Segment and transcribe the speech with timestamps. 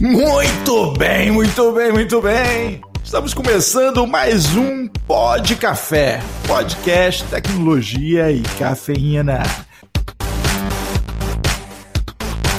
[0.00, 2.80] Muito bem, muito bem, muito bem.
[3.02, 9.42] Estamos começando mais um Pod Café, podcast, tecnologia e cafeína.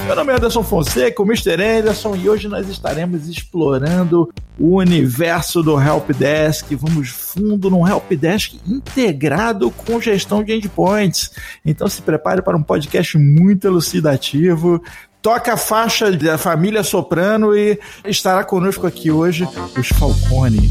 [0.06, 1.62] Meu nome é Anderson Fonseca, o Mr.
[1.62, 6.74] Anderson, e hoje nós estaremos explorando o universo do Helpdesk.
[6.76, 11.32] Vamos fundo num Helpdesk integrado com gestão de endpoints.
[11.64, 14.80] Então se prepare para um podcast muito elucidativo.
[15.26, 19.44] Toca a faixa da família Soprano e estará conosco aqui hoje
[19.76, 20.70] os Falcone.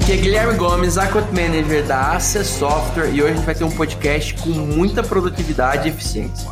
[0.00, 3.64] Aqui é Guilherme Gomes, Account Manager da Access Software e hoje a gente vai ter
[3.64, 6.48] um podcast com muita produtividade e eficiência.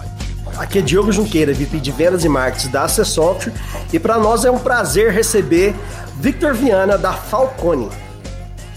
[0.59, 3.53] Aqui é Diogo Junqueira, VP de Vendas e Marketing da Access Software
[3.93, 5.77] e para nós é um prazer receber
[6.19, 7.88] Victor Viana da Falcone.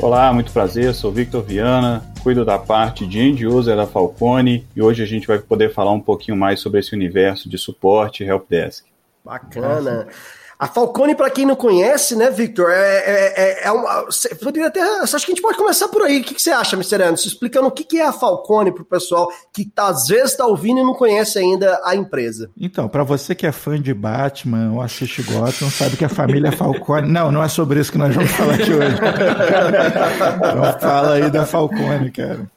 [0.02, 4.82] Olá, muito prazer, sou Victor Viana, cuido da parte de end user da Falcone e
[4.82, 8.28] hoje a gente vai poder falar um pouquinho mais sobre esse universo de suporte e
[8.28, 8.86] helpdesk.
[9.26, 10.06] Bacana.
[10.06, 10.39] Nossa.
[10.60, 14.06] A Falcone, para quem não conhece, né, Victor, é, é, é, é uma.
[14.44, 14.82] Poderia até.
[14.82, 16.20] Acho que a gente pode começar por aí.
[16.20, 16.96] O que, que você acha, Mr.
[16.96, 17.30] Anderson?
[17.30, 20.46] Explicando o que, que é a Falcone para o pessoal que tá, às vezes está
[20.46, 22.52] ouvindo e não conhece ainda a empresa.
[22.60, 26.52] Então, para você que é fã de Batman ou assiste Gotham, sabe que a família
[26.52, 27.10] Falcone.
[27.10, 28.98] Não, não é sobre isso que nós vamos falar aqui hoje.
[30.36, 32.52] então, fala aí da Falcone, cara.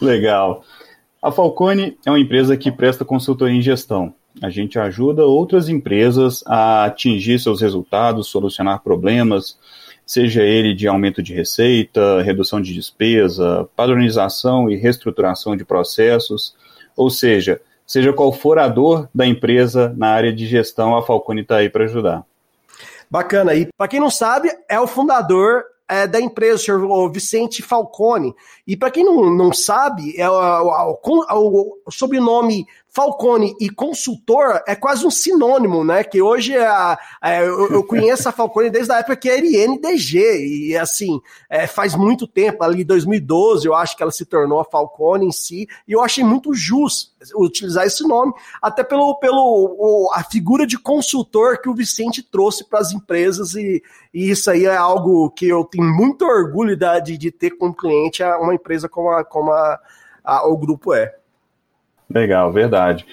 [0.00, 0.64] Legal.
[1.22, 4.12] A Falcone é uma empresa que presta consultoria em gestão.
[4.42, 9.58] A gente ajuda outras empresas a atingir seus resultados, solucionar problemas,
[10.06, 16.54] seja ele de aumento de receita, redução de despesa, padronização e reestruturação de processos,
[16.96, 21.42] ou seja, seja qual for a dor da empresa na área de gestão, a Falcone
[21.42, 22.24] está aí para ajudar.
[23.10, 23.54] Bacana.
[23.54, 28.34] E para quem não sabe, é o fundador é, da empresa, o senhor Vicente Falcone.
[28.66, 32.66] E para quem não, não sabe, é o, o, o, o sobrenome
[32.98, 36.02] Falcone e consultor é quase um sinônimo, né?
[36.02, 36.68] Que hoje é
[37.22, 41.68] é, eu, eu, conheço a Falcone desde a época que era INDG, e assim, é,
[41.68, 45.68] faz muito tempo, ali 2012, eu acho que ela se tornou a Falcone em si,
[45.86, 50.76] e eu achei muito justo utilizar esse nome, até pelo, pelo o, a figura de
[50.76, 53.80] consultor que o Vicente trouxe para as empresas, e,
[54.12, 58.24] e, isso aí é algo que eu tenho muito orgulho de, de ter como cliente
[58.24, 59.78] uma empresa como, a, como a,
[60.24, 61.17] a, o grupo é.
[62.08, 63.04] Legal, verdade.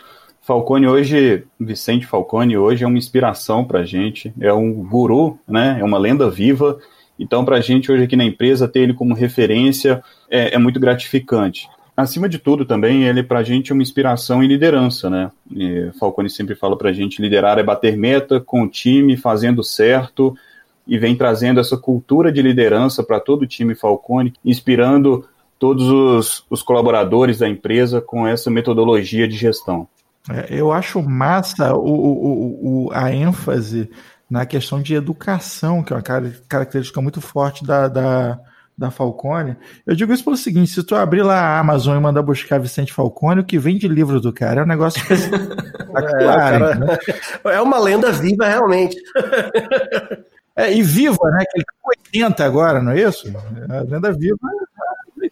[0.42, 5.78] Falcone hoje, Vicente Falcone hoje é uma inspiração para a gente, é um guru, né?
[5.80, 6.80] É uma lenda viva.
[7.18, 10.80] Então, para a gente hoje aqui na empresa ter ele como referência é, é muito
[10.80, 11.68] gratificante.
[11.98, 15.32] Acima de tudo, também ele para a gente é uma inspiração em liderança, né?
[15.50, 19.64] E Falcone sempre fala para a gente liderar é bater meta com o time, fazendo
[19.64, 20.38] certo
[20.86, 25.26] e vem trazendo essa cultura de liderança para todo o time Falcone, inspirando
[25.60, 29.88] todos os, os colaboradores da empresa com essa metodologia de gestão.
[30.30, 33.90] É, eu acho massa o, o, o, a ênfase
[34.30, 36.02] na questão de educação, que é uma
[36.48, 38.40] característica muito forte da, da,
[38.76, 39.56] da Falcone.
[39.86, 42.92] Eu digo isso pelo seguinte: se tu abrir lá a Amazon e mandar buscar Vicente
[42.92, 46.98] Falcone, o que vem de livro do cara é um negócio é, cara, né?
[47.46, 48.98] é uma lenda viva, realmente.
[50.56, 51.44] É, e viva, né?
[51.52, 51.66] Que ele
[52.12, 53.32] tem 80 agora, não é isso?
[53.70, 54.38] A lenda viva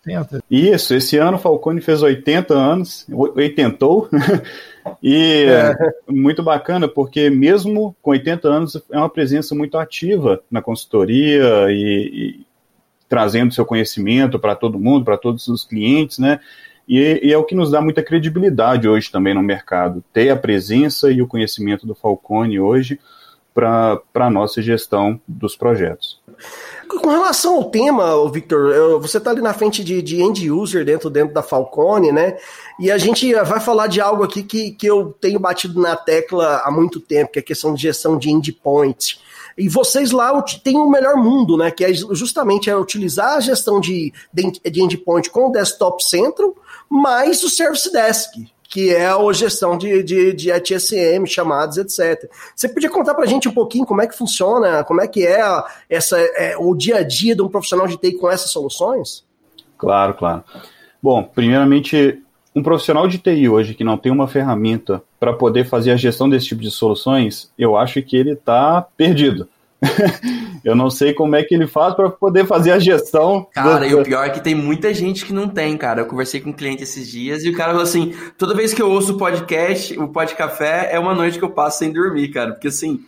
[0.05, 0.43] 80.
[0.49, 4.09] Isso, esse ano o Falcone fez 80 anos, oitentou,
[5.01, 5.75] e é.
[6.09, 12.11] muito bacana, porque mesmo com 80 anos é uma presença muito ativa na consultoria e,
[12.13, 12.45] e
[13.07, 16.39] trazendo seu conhecimento para todo mundo, para todos os clientes, né?
[16.87, 20.35] E, e, é o que nos dá muita credibilidade hoje também no mercado, ter a
[20.35, 22.99] presença e o conhecimento do Falcone hoje
[23.53, 26.19] para a nossa gestão dos projetos.
[26.87, 31.09] Com relação ao tema, Victor, você está ali na frente de, de end user dentro,
[31.09, 32.37] dentro da Falcone, né?
[32.79, 36.61] E a gente vai falar de algo aqui que, que eu tenho batido na tecla
[36.63, 39.19] há muito tempo, que é a questão de gestão de endpoint.
[39.57, 41.71] E vocês lá têm o melhor mundo, né?
[41.71, 46.55] Que é justamente é utilizar a gestão de, de endpoint com o Desktop Central,
[46.89, 52.27] mais o Service Desk que é a gestão de, de, de ETSM, chamados, etc.
[52.55, 55.27] Você podia contar para a gente um pouquinho como é que funciona, como é que
[55.27, 55.43] é,
[55.87, 59.23] essa, é o dia a dia de um profissional de TI com essas soluções?
[59.77, 60.43] Claro, claro.
[60.99, 62.19] Bom, primeiramente,
[62.55, 66.27] um profissional de TI hoje que não tem uma ferramenta para poder fazer a gestão
[66.27, 69.47] desse tipo de soluções, eu acho que ele está perdido.
[70.63, 73.47] eu não sei como é que ele faz para poder fazer a gestão.
[73.53, 76.01] Cara, e o pior é que tem muita gente que não tem, cara.
[76.01, 78.81] Eu conversei com um cliente esses dias e o cara falou assim: toda vez que
[78.81, 82.29] eu ouço o podcast, o podcast café, é uma noite que eu passo sem dormir,
[82.29, 82.51] cara.
[82.51, 83.01] Porque assim,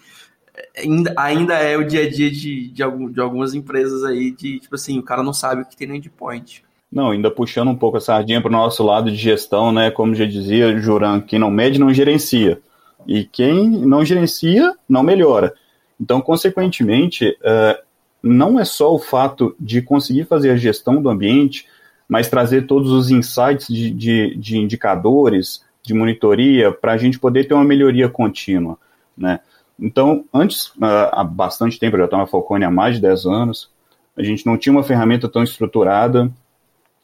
[0.78, 4.60] ainda, ainda é o dia a dia de, de, algum, de algumas empresas aí, de
[4.60, 6.64] tipo assim, o cara não sabe o que tem no endpoint.
[6.92, 9.92] Não, ainda puxando um pouco a sardinha para o nosso lado de gestão, né?
[9.92, 12.62] Como já dizia Juran, quem não mede não gerencia.
[13.08, 15.54] E quem não gerencia não melhora.
[16.00, 17.84] Então, consequentemente, uh,
[18.22, 21.66] não é só o fato de conseguir fazer a gestão do ambiente,
[22.08, 27.48] mas trazer todos os insights de, de, de indicadores, de monitoria, para a gente poder
[27.48, 28.78] ter uma melhoria contínua.
[29.18, 29.40] Né?
[29.80, 33.26] Então, antes, uh, há bastante tempo, eu já estou na Falcone há mais de 10
[33.26, 33.70] anos,
[34.18, 36.32] a gente não tinha uma ferramenta tão estruturada,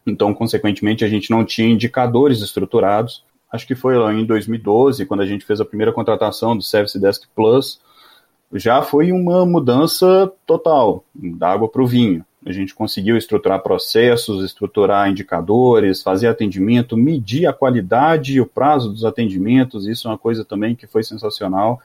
[0.06, 3.24] então, consequentemente, a gente não tinha indicadores estruturados.
[3.52, 6.98] Acho que foi lá em 2012, quando a gente fez a primeira contratação do Service
[7.00, 7.80] Desk Plus,
[8.54, 12.26] já foi uma mudança total, da água para o vinho.
[12.46, 18.90] A gente conseguiu estruturar processos, estruturar indicadores, fazer atendimento, medir a qualidade e o prazo
[18.90, 21.80] dos atendimentos, isso é uma coisa também que foi sensacional.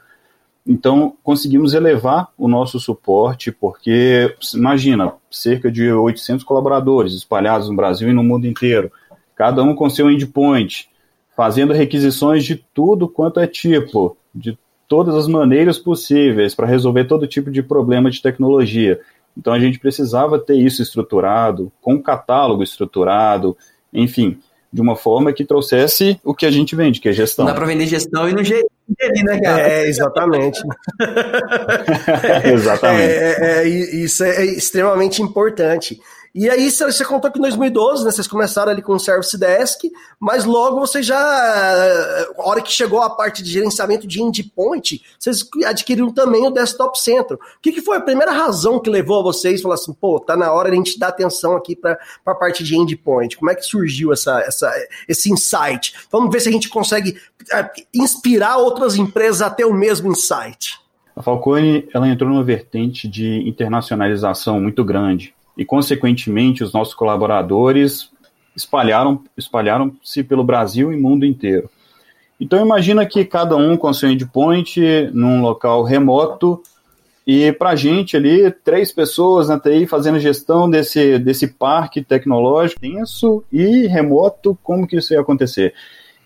[0.67, 8.09] Então, conseguimos elevar o nosso suporte, porque, imagina, cerca de 800 colaboradores espalhados no Brasil
[8.09, 8.91] e no mundo inteiro,
[9.37, 10.89] cada um com seu endpoint,
[11.37, 17.27] fazendo requisições de tudo quanto é tipo, de todas as maneiras possíveis para resolver todo
[17.27, 19.00] tipo de problema de tecnologia.
[19.37, 23.56] Então a gente precisava ter isso estruturado, com um catálogo estruturado,
[23.93, 24.38] enfim,
[24.73, 27.44] de uma forma que trouxesse o que a gente vende, que é gestão.
[27.44, 28.65] Não dá para vender gestão e não gerir,
[29.25, 29.69] né, cara?
[29.69, 30.61] É, exatamente.
[32.44, 33.12] exatamente.
[33.12, 36.00] É, é, é, isso é extremamente importante.
[36.38, 39.91] E aí você contou que em 2012, né, vocês começaram ali com o Service Desk,
[40.21, 45.49] mas logo você já, a hora que chegou a parte de gerenciamento de endpoint, vocês
[45.65, 47.38] adquiriram também o Desktop Central.
[47.38, 50.21] O que, que foi a primeira razão que levou a vocês a falar assim, pô,
[50.21, 53.38] tá na hora de a gente dar atenção aqui para a parte de endpoint?
[53.38, 54.71] Como é que surgiu essa, essa,
[55.09, 55.94] esse insight?
[56.12, 57.19] Vamos ver se a gente consegue
[57.50, 60.79] é, inspirar outras empresas a ter o mesmo insight.
[61.17, 68.11] A Falcone ela entrou numa vertente de internacionalização muito grande e, consequentemente, os nossos colaboradores
[68.55, 71.70] espalharam espalharam-se pelo Brasil e mundo inteiro.
[72.41, 74.81] Então, imagina que cada um com seu endpoint
[75.12, 76.62] num local remoto
[77.26, 82.81] e para a gente ali, três pessoas na TI fazendo gestão desse, desse parque tecnológico
[82.81, 85.75] denso e remoto, como que isso ia acontecer?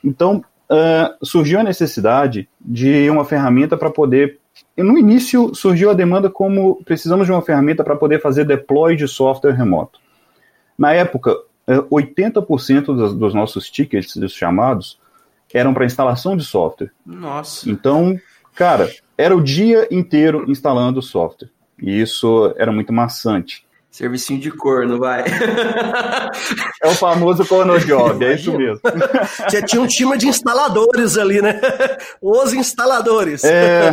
[0.05, 4.40] Então, uh, surgiu a necessidade de uma ferramenta para poder
[4.85, 9.07] no início surgiu a demanda como precisamos de uma ferramenta para poder fazer deploy de
[9.09, 9.99] software remoto.
[10.79, 11.37] Na época,
[11.69, 14.99] 80% é, dos, dos nossos tickets, dos chamados,
[15.53, 16.91] eram para instalação de software.
[17.05, 17.69] Nossa.
[17.69, 18.19] Então,
[18.55, 18.89] cara,
[19.19, 21.51] era o dia inteiro instalando software.
[21.81, 23.67] E isso era muito maçante.
[23.91, 25.25] Servicinho de corno, vai.
[26.83, 28.81] É o famoso corno job, é isso mesmo.
[29.49, 31.61] Você tinha um time de instaladores ali, né?
[32.23, 33.43] Os instaladores.
[33.45, 33.91] É...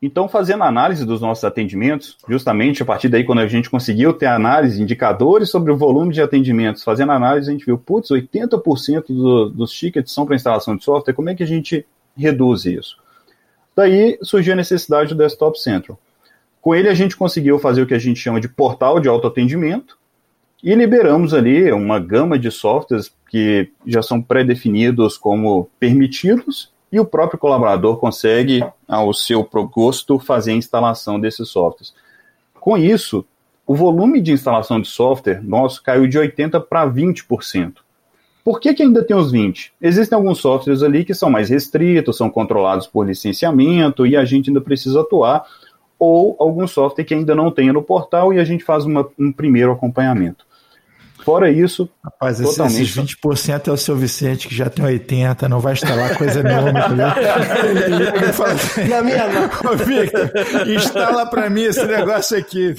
[0.00, 4.26] Então, fazendo análise dos nossos atendimentos, justamente a partir daí, quando a gente conseguiu ter
[4.26, 9.50] análise, indicadores sobre o volume de atendimentos, fazendo análise, a gente viu, putz, 80% do,
[9.50, 11.84] dos tickets são para instalação de software, como é que a gente
[12.16, 12.96] reduz isso?
[13.74, 15.98] Daí surgiu a necessidade do Desktop Central.
[16.68, 19.96] Com ele, a gente conseguiu fazer o que a gente chama de portal de autoatendimento
[20.62, 27.06] e liberamos ali uma gama de softwares que já são pré-definidos como permitidos e o
[27.06, 31.94] próprio colaborador consegue, ao seu gosto, fazer a instalação desses softwares.
[32.60, 33.24] Com isso,
[33.66, 37.76] o volume de instalação de software nosso caiu de 80% para 20%.
[38.44, 39.72] Por que, que ainda tem os 20?
[39.80, 44.50] Existem alguns softwares ali que são mais restritos, são controlados por licenciamento e a gente
[44.50, 45.46] ainda precisa atuar
[45.98, 49.32] ou algum software que ainda não tenha no portal e a gente faz uma, um
[49.32, 50.48] primeiro acompanhamento.
[51.24, 51.88] Fora isso.
[52.02, 52.82] Rapaz, totalmente...
[52.82, 56.80] esses 20% é o seu Vicente, que já tem 80%, não vai instalar coisa nenhuma,
[56.80, 56.96] assim,
[58.88, 59.76] Na minha mão.
[59.84, 60.30] Victor,
[60.66, 62.74] instala para mim esse negócio aqui.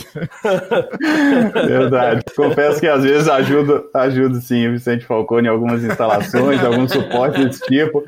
[1.53, 2.23] Verdade.
[2.35, 7.45] Confesso que às vezes ajuda, ajuda sim o Vicente Falcone em algumas instalações, algum suporte
[7.45, 8.03] desse tipo.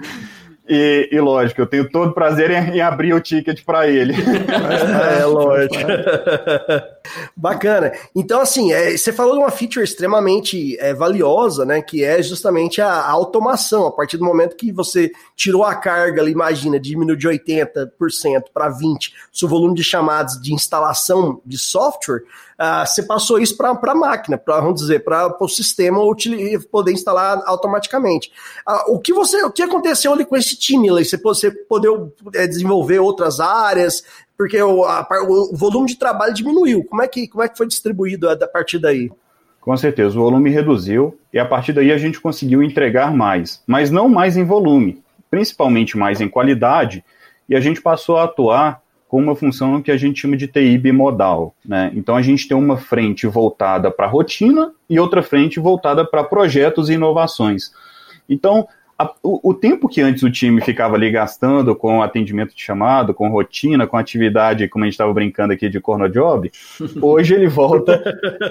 [0.74, 4.14] E, e, lógico, eu tenho todo prazer em, em abrir o ticket para ele.
[5.20, 5.76] É, lógico.
[7.36, 7.92] Bacana.
[8.16, 11.82] Então, assim, é, você falou de uma feature extremamente é, valiosa, né?
[11.82, 13.88] Que é justamente a, a, automação.
[13.88, 17.90] A partir do momento que você tirou a carga, imagina, diminuiu de 80%
[18.54, 22.24] para 20% o volume de chamadas de instalação de software,
[22.60, 26.00] uh, você passou isso para a máquina, para vamos dizer, para o sistema
[26.72, 28.32] poder instalar automaticamente.
[28.68, 30.90] Uh, o que você, o que aconteceu ali com esse time?
[30.90, 31.90] Você, você poder
[32.36, 34.04] é, desenvolver outras áreas,
[34.42, 36.84] porque o, a, o, volume de trabalho diminuiu.
[36.86, 39.12] Como é que, como é que foi distribuído a, a partir daí?
[39.60, 43.92] Com certeza, o volume reduziu e a partir daí a gente conseguiu entregar mais, mas
[43.92, 47.06] não mais em volume, principalmente mais em qualidade,
[47.48, 50.76] e a gente passou a atuar com uma função que a gente chama de TI
[50.80, 51.54] bimodal.
[51.64, 51.92] Né?
[51.94, 56.90] Então a gente tem uma frente voltada para rotina e outra frente voltada para projetos
[56.90, 57.72] e inovações.
[58.28, 58.68] Então,
[59.02, 63.14] a, o, o, tempo que antes o time ficava ali gastando com atendimento de chamado,
[63.14, 66.52] com rotina, com atividade, como a gente estava brincando aqui de corno job,
[67.02, 68.02] hoje ele volta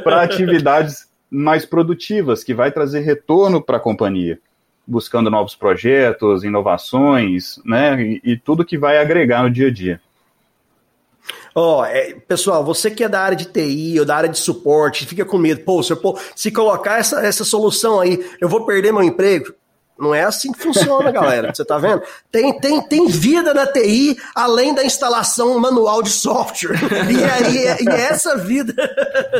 [0.02, 4.38] para atividades mais produtivas, que vai trazer retorno para a companhia
[4.86, 10.00] buscando novos projetos, inovações, né, e, e, tudo que vai agregar no dia a dia.
[11.54, 14.38] Ó, oh, é, pessoal, você que é da área de TI ou da área de
[14.38, 15.62] suporte, fica com medo.
[15.62, 19.54] Pô, se, eu, pô, se colocar essa, essa solução aí, eu vou perder meu emprego?
[20.00, 21.52] Não é assim que funciona, galera.
[21.54, 22.02] Você tá vendo?
[22.32, 26.78] Tem, tem, tem vida na TI além da instalação manual de software.
[27.10, 28.74] E aí, e essa vida.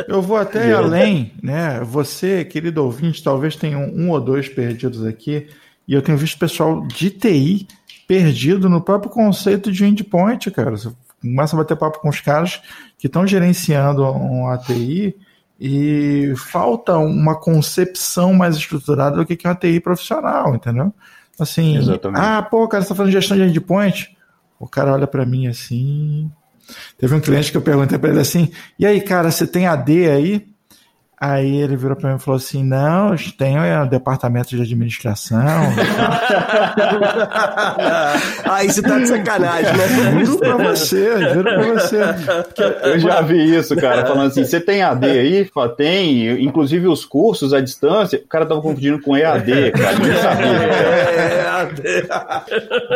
[0.07, 1.81] Eu vou até além, né?
[1.83, 5.47] Você, querido ouvinte, talvez tenha um, um ou dois perdidos aqui.
[5.87, 7.67] E eu tenho visto pessoal de TI
[8.07, 10.71] perdido no próprio conceito de endpoint, cara.
[10.71, 10.91] Você
[11.21, 12.61] começa a bater papo com os caras
[12.97, 15.15] que estão gerenciando um ATI
[15.63, 20.91] e falta uma concepção mais estruturada do que é uma TI profissional, entendeu?
[21.39, 22.19] Assim, Exatamente.
[22.19, 24.17] ah, pô, cara, você tá falando de gestão de endpoint?
[24.59, 26.31] O cara olha para mim assim.
[26.97, 30.09] Teve um cliente que eu perguntei para ele assim: e aí, cara, você tem AD
[30.09, 30.50] aí?
[31.23, 35.37] Aí ele virou para mim e falou assim: Não, tem um departamento de administração.
[38.43, 40.25] aí você tá de sacanagem, né?
[40.25, 41.99] Juro pra você, juro pra você.
[42.81, 45.45] Eu já vi isso, cara, falando assim: Você tem AD aí?
[45.45, 48.17] Fala, tem, inclusive os cursos à distância.
[48.17, 49.99] O cara tava confundindo com EAD, cara.
[49.99, 50.47] Nem sabia.
[50.47, 51.83] É, EAD.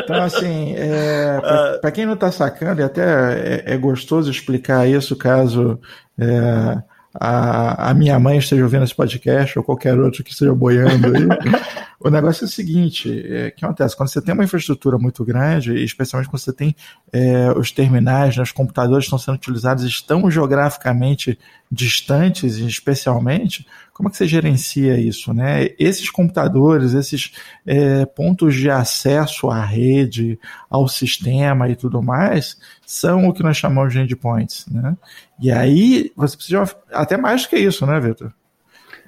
[0.04, 4.88] Então, assim, é, pra, pra, quem não tá sacando, e até é, é gostoso explicar
[4.90, 5.80] isso caso.
[6.20, 11.08] É, a, a minha mãe esteja ouvindo esse podcast ou qualquer outro que esteja boiando
[11.16, 11.24] aí.
[12.00, 13.96] o negócio é o seguinte: é, que acontece?
[13.96, 16.76] Quando você tem uma infraestrutura muito grande, especialmente quando você tem
[17.12, 21.40] é, os terminais, né, os computadores estão sendo utilizados, estão geograficamente
[21.72, 25.34] distantes, especialmente, como é que você gerencia isso?
[25.34, 25.70] Né?
[25.80, 27.32] Esses computadores, esses
[27.66, 33.58] é, pontos de acesso à rede, ao sistema e tudo mais, são o que nós
[33.58, 34.66] chamamos de endpoints.
[34.70, 34.96] Né?
[35.40, 38.32] E aí você precisa até mais do que isso, né, Vitor?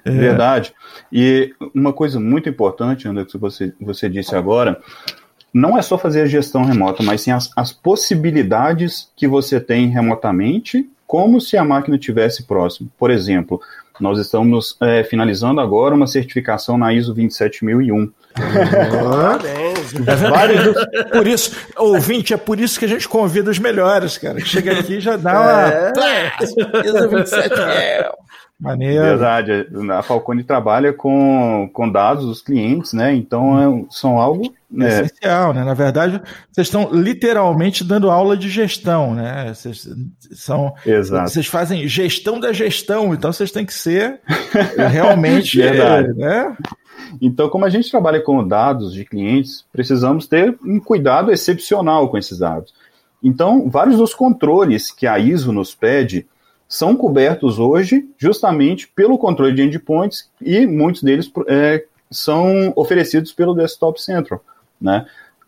[0.04, 0.10] É...
[0.10, 0.72] Verdade.
[1.12, 4.80] E uma coisa muito importante, André, que você, você disse agora,
[5.52, 9.88] não é só fazer a gestão remota, mas sim as, as possibilidades que você tem
[9.88, 12.90] remotamente, como se a máquina estivesse próximo.
[12.98, 13.60] Por exemplo,
[13.98, 18.12] nós estamos é, finalizando agora uma certificação na ISO 27001.
[18.34, 19.77] Parabéns.
[20.06, 20.74] É vários,
[21.12, 24.40] por isso, ouvinte, é por isso que a gente convida os melhores, cara.
[24.40, 25.72] Chega aqui e já dá uma.
[25.72, 25.92] É.
[26.84, 28.28] ISO 27001.
[28.60, 29.04] Maneiro.
[29.04, 29.68] Verdade.
[29.92, 33.14] A Falcone trabalha com, com dados dos clientes, né?
[33.14, 34.88] Então é, são algo é.
[34.88, 35.62] essencial, né?
[35.62, 39.54] Na verdade, vocês estão literalmente dando aula de gestão, né?
[39.54, 39.88] Vocês
[40.32, 41.30] são, Exato.
[41.30, 44.20] vocês fazem gestão da gestão, então vocês têm que ser
[44.90, 46.12] realmente, verdade.
[46.14, 46.56] né?
[47.20, 52.18] Então, como a gente trabalha com dados de clientes, precisamos ter um cuidado excepcional com
[52.18, 52.72] esses dados.
[53.22, 56.26] Então, vários dos controles que a ISO nos pede
[56.68, 63.54] são cobertos hoje justamente pelo controle de endpoints e muitos deles é, são oferecidos pelo
[63.54, 64.44] Desktop Central,
[64.80, 65.06] né?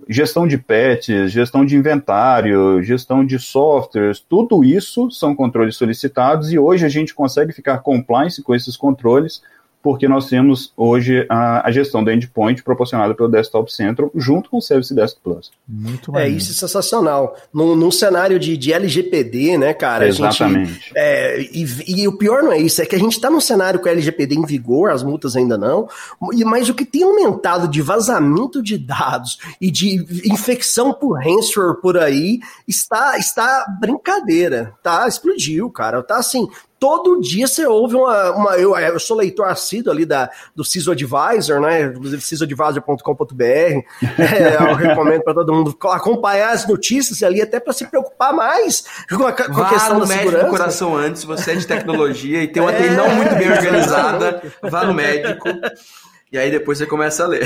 [0.08, 6.58] Gestão de patches, gestão de inventário, gestão de softwares, tudo isso são controles solicitados e
[6.58, 9.42] hoje a gente consegue ficar compliance com esses controles
[9.82, 14.58] porque nós temos hoje a, a, gestão do endpoint proporcionada pelo Desktop Central junto com
[14.58, 15.50] o Service Desk Plus.
[15.66, 17.36] Muito É, isso é sensacional.
[17.52, 20.06] Num, num cenário de, de LGPD, né, cara?
[20.06, 20.72] Exatamente.
[20.72, 23.40] Gente, é, e, e, o pior não é isso, é que a gente está num
[23.40, 25.88] cenário com LGPD em vigor, as multas ainda não,
[26.44, 31.96] mas o que tem aumentado de vazamento de dados e de infecção por ransomware por
[31.96, 35.08] aí está, está brincadeira, tá?
[35.08, 36.02] Explodiu, cara.
[36.02, 36.48] Tá assim,
[36.80, 38.30] todo dia você ouve uma.
[38.32, 41.82] uma eu, eu sou leitor assíduo ali da, do CISO Advisor, né?
[41.82, 43.44] Inclusive cisoadvisor.com.br.
[44.30, 48.84] É, eu recomendo para todo mundo acompanhar as notícias ali, até para se preocupar mais
[49.08, 50.44] com a, com a questão no da médico segurança.
[50.46, 53.50] do coração antes, você é de tecnologia e tem uma é, TI não muito bem
[53.50, 55.48] organizada, vá no médico.
[56.32, 57.44] E aí depois você começa a ler.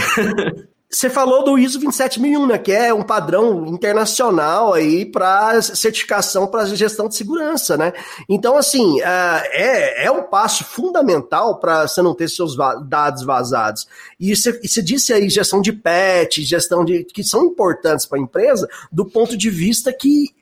[0.94, 6.66] Você falou do ISO 27001, né, que é um padrão internacional aí para certificação para
[6.66, 7.92] gestão de segurança, né?
[8.28, 13.88] Então, assim, uh, é, é um passo fundamental para você não ter seus dados vazados.
[14.20, 18.22] E você, você disse aí gestão de PET, gestão de que são importantes para a
[18.22, 20.32] empresa, do ponto de vista que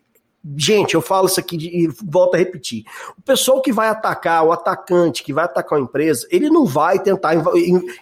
[0.57, 2.83] Gente, eu falo isso aqui e volto a repetir.
[3.17, 6.99] O pessoal que vai atacar, o atacante que vai atacar uma empresa, ele não vai
[6.99, 7.35] tentar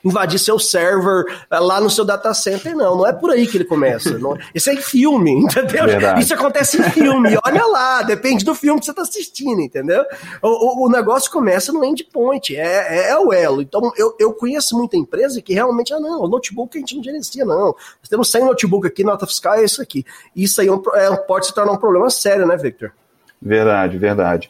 [0.02, 2.97] invadir seu server eh, lá no seu data center, não.
[2.97, 4.18] Não é por aí que ele começa.
[4.18, 4.38] Não.
[4.54, 5.85] Isso é em filme, entendeu?
[5.85, 6.23] Verdade.
[6.23, 7.37] Isso acontece em filme.
[7.44, 10.02] Olha lá, depende do filme que você está assistindo, entendeu?
[10.40, 13.61] O, o, o, negócio começa no endpoint, é, é, é, o elo.
[13.61, 17.04] Então, eu, eu conheço muita empresa que realmente, ah, não, o notebook a gente não
[17.04, 17.66] gerencia, não.
[17.66, 20.06] Nós temos 100 notebook aqui, nota fiscal é isso aqui.
[20.35, 22.93] Isso aí é um, é, pode se tornar um problema sério sério, né, Victor?
[23.43, 24.49] Verdade, verdade.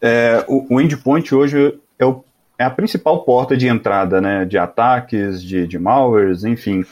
[0.00, 2.24] É, o, o endpoint hoje é, o,
[2.58, 6.84] é, a principal porta de entrada né, de ataques, de, de malwares, enfim.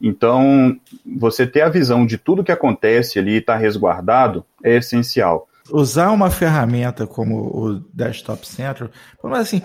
[0.00, 4.76] Então, você ter a visão de tudo que acontece ali e estar tá resguardado é
[4.76, 8.90] essencial usar uma ferramenta como o Desktop Central,
[9.22, 9.62] mas assim,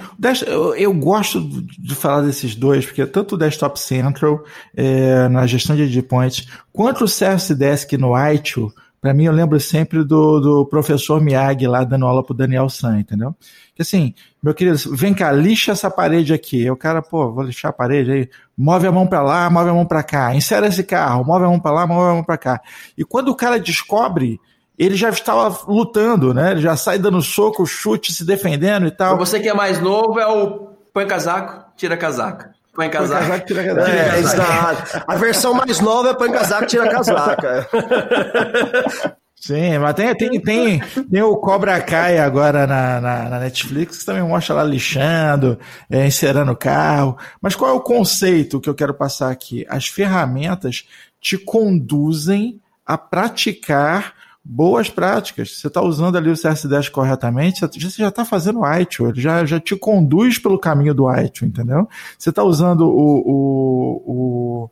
[0.78, 4.44] eu, gosto de falar desses dois, porque tanto o Desktop Central
[4.76, 9.60] é, na gestão de endpoints, quanto o Service Desk no ITIL, para mim, eu lembro
[9.60, 13.34] sempre do, do professor Miyagi lá dando aula pro Daniel San, entendeu?
[13.74, 14.14] Que assim,
[14.44, 16.64] meu querido, vem cá, lixa essa parede aqui.
[16.64, 18.30] E o cara, pô, vou lixar a parede aí.
[18.58, 20.36] Move a mão para lá, move a mão para cá.
[20.36, 22.62] Insere esse carro, move a mão para lá, move a mão para cá.
[22.98, 24.40] E quando o cara descobre,
[24.78, 26.52] ele já estava lutando, né?
[26.52, 29.16] Ele já sai dando soco, chute, se defendendo e tal.
[29.16, 32.54] Pra você que é mais novo, é o põe casaco, tira casaca.
[32.80, 33.20] Põe casaco.
[33.20, 33.90] casaco tira casaco.
[33.90, 35.04] É, exato.
[35.06, 37.68] A versão mais nova é põe casaco, tira casaca.
[39.36, 44.06] Sim, mas tem, tem, tem, tem o Cobra Kai agora na, na, na, Netflix, que
[44.06, 45.60] também mostra lá lixando,
[45.90, 47.18] é, encerando o carro.
[47.42, 49.66] Mas qual é o conceito que eu quero passar aqui?
[49.68, 50.88] As ferramentas
[51.20, 54.14] te conduzem a praticar
[54.52, 55.60] boas práticas.
[55.60, 59.46] Você está usando ali o CS10 corretamente, você já está fazendo o ITIL, ele já,
[59.46, 61.88] já te conduz pelo caminho do ITIL, entendeu?
[62.18, 64.72] Você está usando o, o, o,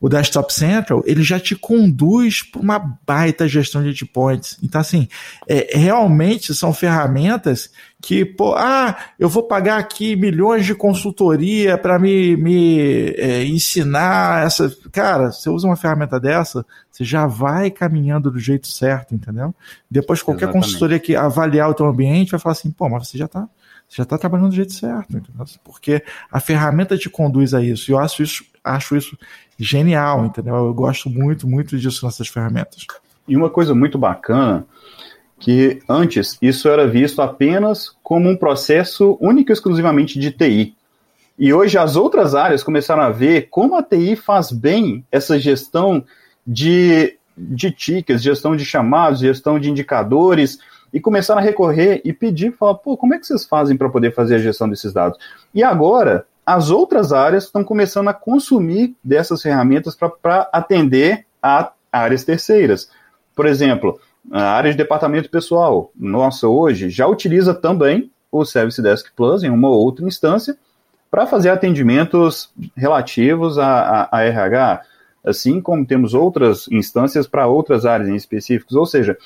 [0.00, 4.58] o, Desktop Central, ele já te conduz para uma baita gestão de endpoints.
[4.62, 5.08] Então, assim,
[5.48, 11.98] é, realmente são ferramentas que, pô, ah, eu vou pagar aqui milhões de consultoria para
[11.98, 14.72] me, me é, ensinar essa.
[14.92, 19.54] Cara, você usa uma ferramenta dessa, você já vai caminhando do jeito certo, entendeu?
[19.90, 20.66] Depois, qualquer Exatamente.
[20.66, 23.48] consultoria que avaliar o teu ambiente vai falar assim, pô, mas você já está
[23.88, 25.46] você já está trabalhando do jeito certo, entendeu?
[25.64, 27.90] porque a ferramenta te conduz a isso.
[27.90, 29.16] E eu acho isso, acho isso
[29.58, 30.54] genial, entendeu?
[30.54, 32.86] Eu gosto muito, muito disso nessas ferramentas.
[33.26, 34.66] E uma coisa muito bacana
[35.38, 40.74] que antes isso era visto apenas como um processo único e exclusivamente de TI.
[41.38, 46.04] E hoje as outras áreas começaram a ver como a TI faz bem essa gestão
[46.44, 50.58] de, de tickets, gestão de chamados, gestão de indicadores,
[50.92, 54.14] e começaram a recorrer e pedir, falar, pô, como é que vocês fazem para poder
[54.14, 55.18] fazer a gestão desses dados?
[55.54, 62.24] E agora, as outras áreas estão começando a consumir dessas ferramentas para atender a áreas
[62.24, 62.90] terceiras.
[63.36, 64.00] Por exemplo,
[64.32, 69.50] a área de departamento pessoal, nossa, hoje já utiliza também o Service Desk Plus em
[69.50, 70.56] uma outra instância
[71.10, 74.80] para fazer atendimentos relativos a, a, a, RH,
[75.26, 78.74] assim como temos outras instâncias para outras áreas em específicos.
[78.74, 79.18] Ou seja,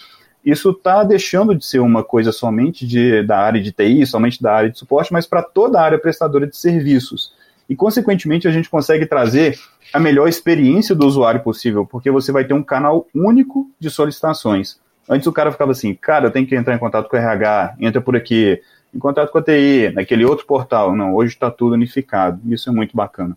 [0.44, 4.52] isso está deixando de ser uma coisa somente de, da área de TI, somente da
[4.52, 7.32] área de suporte, mas para toda a área prestadora de serviços.
[7.68, 9.56] E, consequentemente, a gente consegue trazer
[9.92, 14.80] a melhor experiência do usuário possível, porque você vai ter um canal único de solicitações.
[15.08, 17.76] Antes o cara ficava assim, cara, eu tenho que entrar em contato com o RH,
[17.78, 18.60] entra por aqui,
[18.94, 20.94] em contato com a TI, naquele outro portal.
[20.94, 22.40] Não, hoje está tudo unificado.
[22.52, 23.36] Isso é muito bacana.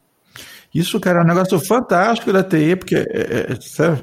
[0.73, 3.97] Isso, cara, é um negócio fantástico da TI, porque é, é, é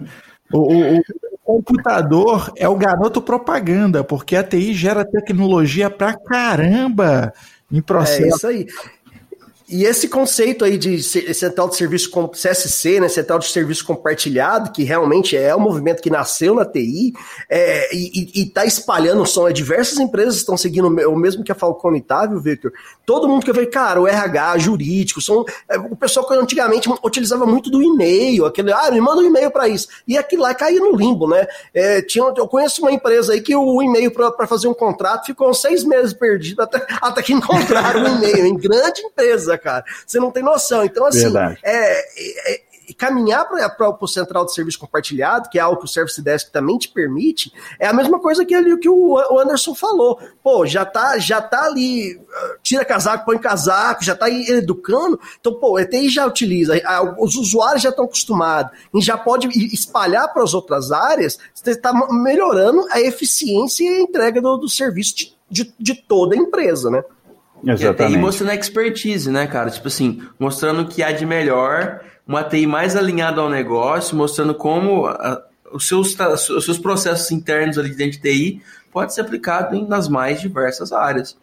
[0.53, 1.03] o, o, o,
[1.45, 7.33] computador é o garoto propaganda, porque a TI gera tecnologia pra caramba
[7.71, 8.23] em processo.
[8.23, 8.67] É isso aí.
[9.73, 14.71] E esse conceito aí de central de serviço com CSC, né, central de serviço compartilhado,
[14.71, 17.15] que realmente é um movimento que nasceu na TI
[17.49, 19.49] é, e está espalhando o som.
[19.49, 22.71] É, diversas empresas estão seguindo o mesmo que a Falcone tá, viu, Victor?
[23.07, 27.47] Todo mundo que vê, cara, o RH, jurídico, são é, o pessoal que antigamente utilizava
[27.47, 29.89] muito do e-mail, aquele, ah, me manda um e-mail para isso.
[30.07, 31.47] E aquilo lá caía no limbo, né?
[31.73, 35.55] É, tinha, eu conheço uma empresa aí que o e-mail para fazer um contrato ficou
[35.55, 39.85] seis meses perdido até, até que encontraram o e-mail, em grande empresa, cara.
[40.07, 40.85] Você não tem noção.
[40.85, 42.63] Então, assim, é, é,
[42.95, 46.79] caminhar para o central de serviço compartilhado, que é algo que o Service Desk também
[46.79, 50.19] te permite, é a mesma coisa que, ali, que o Anderson falou.
[50.43, 52.21] Pô, já tá, já tá ali,
[52.63, 55.19] tira casaco, põe casaco, já tá educando.
[55.41, 56.75] Então, pô, o ETI já utiliza,
[57.19, 61.93] os usuários já estão acostumados, e já pode espalhar para as outras áreas, você está
[62.11, 66.91] melhorando a eficiência e a entrega do, do serviço de, de, de toda a empresa,
[66.91, 67.03] né?
[67.65, 68.17] Exatamente.
[68.17, 69.71] E mostrando a expertise, né, cara?
[69.71, 74.55] Tipo assim, mostrando o que há de melhor, uma TI mais alinhada ao negócio, mostrando
[74.55, 79.75] como a, os seus, os seus processos internos ali dentro de TI pode ser aplicado
[79.75, 81.37] em, nas mais diversas áreas.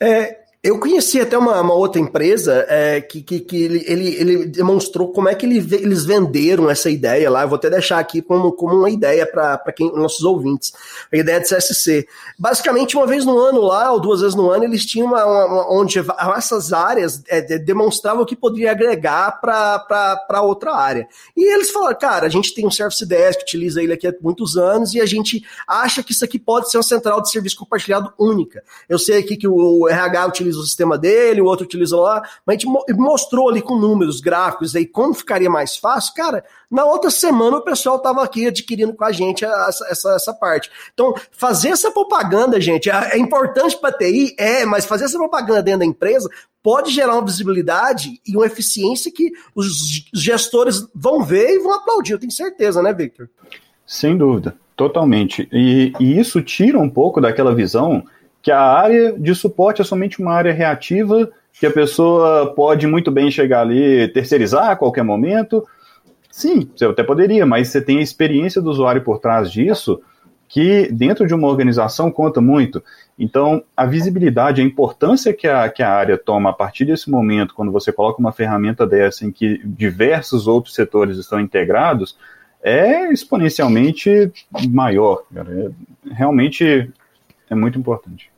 [0.00, 4.46] É, eu conheci até uma, uma outra empresa é, que, que, que ele, ele, ele,
[4.46, 7.42] demonstrou como é que ele, eles venderam essa ideia lá.
[7.42, 9.62] Eu vou até deixar aqui como, como uma ideia para
[9.94, 10.72] nossos ouvintes.
[11.12, 12.08] A ideia de CSC.
[12.38, 15.70] Basicamente, uma vez no ano lá, ou duas vezes no ano, eles tinham uma, uma
[15.70, 16.02] onde
[16.34, 21.06] essas áreas é, demonstravam o que poderia agregar para outra área.
[21.36, 24.14] E eles falaram, cara, a gente tem um Service Desk que utiliza ele aqui há
[24.18, 27.58] muitos anos e a gente acha que isso aqui pode ser uma central de serviço
[27.58, 28.62] compartilhado única.
[28.88, 32.22] Eu sei aqui que o RH utiliza utiliza o sistema dele, o outro utiliza lá,
[32.46, 36.84] mas a gente mostrou ali com números, gráficos, aí como ficaria mais fácil, cara, na
[36.84, 40.70] outra semana o pessoal estava aqui adquirindo com a gente essa, essa, essa, parte.
[40.92, 45.62] Então, fazer essa propaganda, gente, é, é importante para TI, é, mas fazer essa propaganda
[45.62, 46.28] dentro da empresa
[46.62, 52.12] pode gerar uma visibilidade e uma eficiência que os gestores vão ver e vão aplaudir,
[52.12, 53.28] eu tenho certeza, né, Victor?
[53.86, 55.46] Sem dúvida, totalmente.
[55.52, 58.02] E, e isso tira um pouco daquela visão
[58.44, 63.10] que a área de suporte é somente uma área reativa, que a pessoa pode muito
[63.10, 65.66] bem chegar ali, terceirizar a qualquer momento.
[66.30, 69.98] Sim, você até poderia, mas você tem a experiência do usuário por trás disso,
[70.46, 72.84] que dentro de uma organização conta muito.
[73.18, 77.54] Então, a visibilidade, a importância que a, que a área toma a partir desse momento,
[77.54, 82.18] quando você coloca uma ferramenta dessa em que diversos outros setores estão integrados,
[82.62, 84.30] é exponencialmente
[84.68, 85.22] maior.
[85.34, 85.70] É,
[86.12, 86.92] realmente
[87.48, 88.33] é muito importante.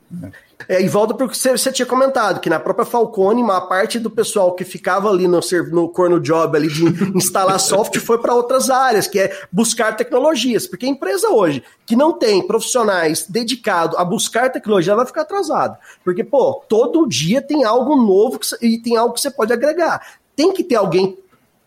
[0.69, 3.99] É, e volta para o que você, tinha comentado, que na própria Falcone, uma parte
[3.99, 5.39] do pessoal que ficava ali no,
[5.71, 6.83] no corno job ali de
[7.15, 10.65] instalar software foi para outras áreas, que é buscar tecnologias.
[10.65, 15.21] Porque a empresa hoje que não tem profissionais dedicados a buscar tecnologia, ela vai ficar
[15.21, 15.77] atrasada.
[16.03, 20.01] Porque, pô, todo dia tem algo novo que, e tem algo que você pode agregar.
[20.35, 21.17] Tem que ter alguém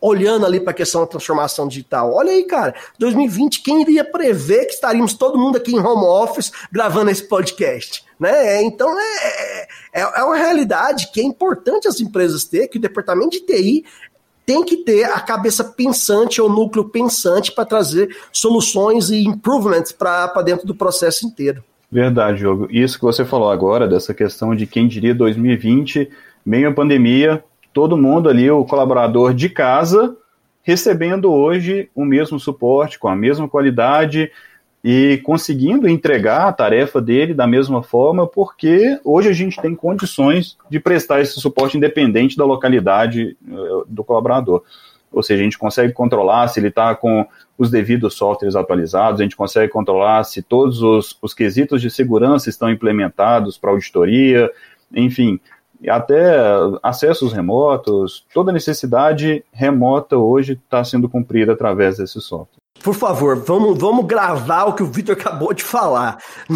[0.00, 2.14] olhando ali para a questão da transformação digital.
[2.14, 6.50] Olha aí, cara, 2020, quem iria prever que estaríamos todo mundo aqui em home office
[6.72, 8.04] gravando esse podcast?
[8.18, 8.62] Né?
[8.62, 13.30] Então é, é, é uma realidade que é importante as empresas ter, que o departamento
[13.30, 13.84] de TI
[14.44, 20.42] tem que ter a cabeça pensante ou núcleo pensante para trazer soluções e improvements para
[20.42, 21.62] dentro do processo inteiro.
[21.90, 22.68] Verdade, Diogo.
[22.70, 26.10] Isso que você falou agora, dessa questão de quem diria 2020,
[26.44, 30.16] meio a pandemia, todo mundo ali, o colaborador de casa,
[30.62, 34.30] recebendo hoje o mesmo suporte, com a mesma qualidade
[34.82, 40.56] e conseguindo entregar a tarefa dele da mesma forma, porque hoje a gente tem condições
[40.70, 44.62] de prestar esse suporte independente da localidade uh, do colaborador.
[45.12, 47.26] Ou seja, a gente consegue controlar se ele está com
[47.58, 52.48] os devidos softwares atualizados, a gente consegue controlar se todos os, os quesitos de segurança
[52.48, 54.50] estão implementados para auditoria,
[54.94, 55.38] enfim,
[55.88, 56.36] até
[56.82, 62.59] acessos remotos, toda necessidade remota hoje está sendo cumprida através desse software.
[62.82, 66.18] Por favor, vamos, vamos gravar o que o Vitor acabou de falar.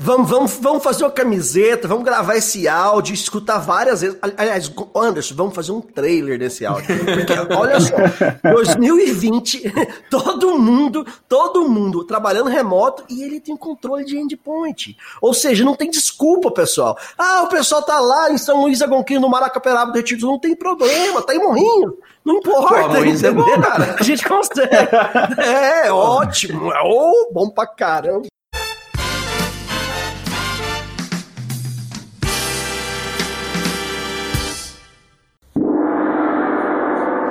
[0.00, 4.18] vamos, vamos, vamos fazer uma camiseta, vamos gravar esse áudio, escutar várias vezes.
[4.36, 6.86] Aliás, Anderson, vamos fazer um trailer desse áudio.
[7.04, 7.94] Porque, olha só,
[8.50, 9.72] 2020,
[10.10, 14.96] todo mundo, todo mundo trabalhando remoto e ele tem controle de endpoint.
[15.20, 16.98] Ou seja, não tem desculpa, pessoal.
[17.16, 21.22] Ah, o pessoal tá lá em São Luís Agonquinho, no Maracaperaba, Retiros, não tem problema,
[21.22, 21.96] tá em Morrinho.
[22.24, 23.96] Não importa, Pô, é bom, cara.
[23.98, 24.68] A gente consegue.
[25.40, 26.72] É, ótimo.
[26.72, 28.26] É oh, bom pra caramba.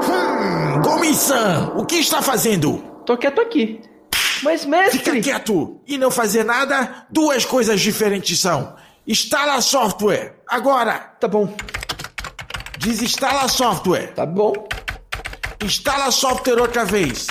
[0.05, 2.79] Hum, Gomi-san, o que está fazendo?
[3.05, 3.81] Tô quieto aqui.
[4.41, 4.99] Mas, mestre...
[4.99, 8.75] Fica quieto e não fazer nada, duas coisas diferentes são.
[9.05, 10.97] Instala software, agora.
[11.19, 11.53] Tá bom.
[12.79, 14.13] Desinstala software.
[14.13, 14.53] Tá bom.
[15.61, 17.27] Instala software outra vez.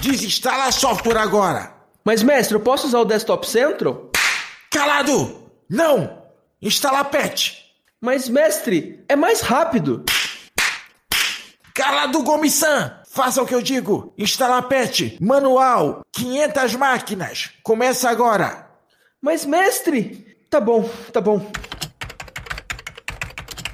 [0.00, 1.74] Desinstala software agora.
[2.04, 4.10] Mas, mestre, eu posso usar o Desktop Central?
[4.70, 5.50] Calado!
[5.68, 6.22] Não!
[6.62, 7.58] Instala patch.
[8.00, 10.04] Mas, mestre, é mais rápido.
[11.74, 12.94] Calado, Gomi-san!
[13.10, 14.14] Faça o que eu digo.
[14.16, 15.18] Instala patch.
[15.20, 16.02] Manual.
[16.12, 17.50] 500 máquinas.
[17.62, 18.70] Começa agora.
[19.20, 20.26] Mas, mestre...
[20.48, 21.52] Tá bom, tá bom.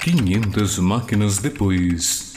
[0.00, 2.33] 500 máquinas depois.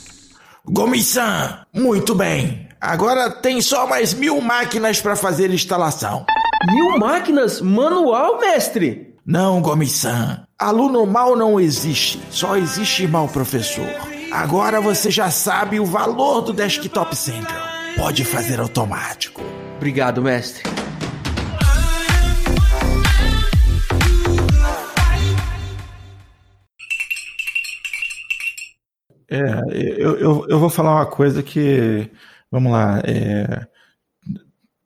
[0.70, 2.68] Gomi-san, muito bem.
[2.82, 6.26] Agora tem só mais mil máquinas para fazer instalação.
[6.70, 7.62] Mil máquinas?
[7.62, 9.16] Manual, mestre?
[9.26, 10.46] Não, Gomi-san.
[10.60, 12.22] Aluno mal não existe.
[12.30, 13.88] Só existe mal professor.
[14.30, 17.66] Agora você já sabe o valor do Desktop Central.
[17.96, 19.42] Pode fazer automático.
[19.78, 20.64] Obrigado, mestre.
[29.30, 29.38] É,
[29.98, 32.10] eu, eu, eu vou falar uma coisa que
[32.52, 33.68] vamos lá, é,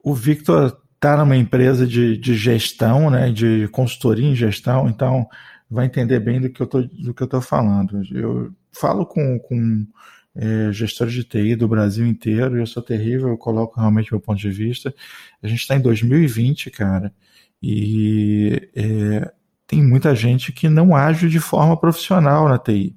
[0.04, 5.28] o Victor está numa empresa de, de gestão, né, de consultoria em gestão, então
[5.70, 8.04] vai entender bem do que eu tô, do que eu tô falando.
[8.14, 9.88] Eu falo com, com
[10.36, 14.40] é, gestores de TI do Brasil inteiro, eu sou terrível, eu coloco realmente meu ponto
[14.40, 14.94] de vista.
[15.42, 17.14] A gente está em 2020, cara,
[17.62, 19.32] e é,
[19.68, 22.96] tem muita gente que não age de forma profissional na TI.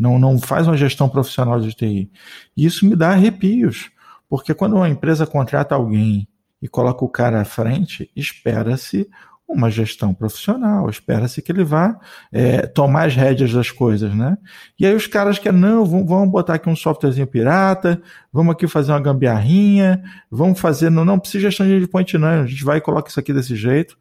[0.00, 2.10] Não, não faz uma gestão profissional de TI.
[2.56, 3.90] E isso me dá arrepios,
[4.30, 6.26] porque quando uma empresa contrata alguém
[6.62, 9.06] e coloca o cara à frente, espera-se
[9.46, 11.98] uma gestão profissional, espera-se que ele vá
[12.32, 14.38] é, tomar as rédeas das coisas, né?
[14.78, 18.00] E aí os caras querem, não, vamos botar aqui um softwarezinho pirata,
[18.32, 22.46] vamos aqui fazer uma gambiarrinha, vamos fazer, não, não precisa gestão de endpoint não, a
[22.46, 23.98] gente vai e coloca isso aqui desse jeito,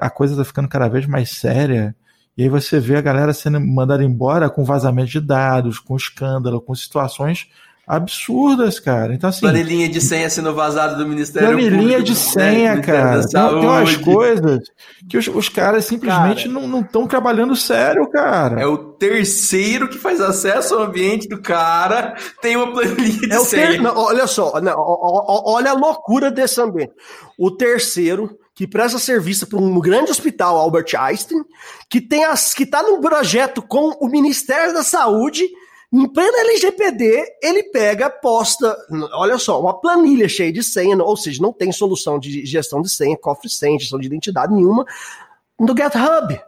[0.00, 1.94] a coisa tá ficando cada vez mais séria,
[2.36, 6.60] e aí você vê a galera sendo mandada embora com vazamento de dados, com escândalo,
[6.60, 7.48] com situações
[7.86, 9.12] absurdas, cara.
[9.12, 9.40] Então, assim.
[9.40, 12.82] Planilhinha de senha sendo vazada do Ministério Planilhinha Público, de senha, né?
[12.82, 13.20] cara.
[13.26, 14.60] Tem, tem umas coisas
[15.08, 18.60] que os, os caras simplesmente cara, não estão trabalhando sério, cara.
[18.60, 23.38] É o terceiro que faz acesso ao ambiente do cara, tem uma planilha de é
[23.40, 23.72] senha.
[23.72, 23.82] Ter...
[23.82, 26.92] Não, olha só, não, olha a loucura desse ambiente.
[27.36, 31.42] O terceiro que presta serviço para um grande hospital, Albert Einstein,
[31.88, 35.48] que tem as que está num projeto com o Ministério da Saúde
[35.92, 38.74] em plena LGPD, ele pega, posta,
[39.12, 42.88] olha só, uma planilha cheia de senha, ou seja, não tem solução de gestão de
[42.88, 44.86] senha, cofre senha, gestão de identidade nenhuma,
[45.60, 46.40] no GitHub.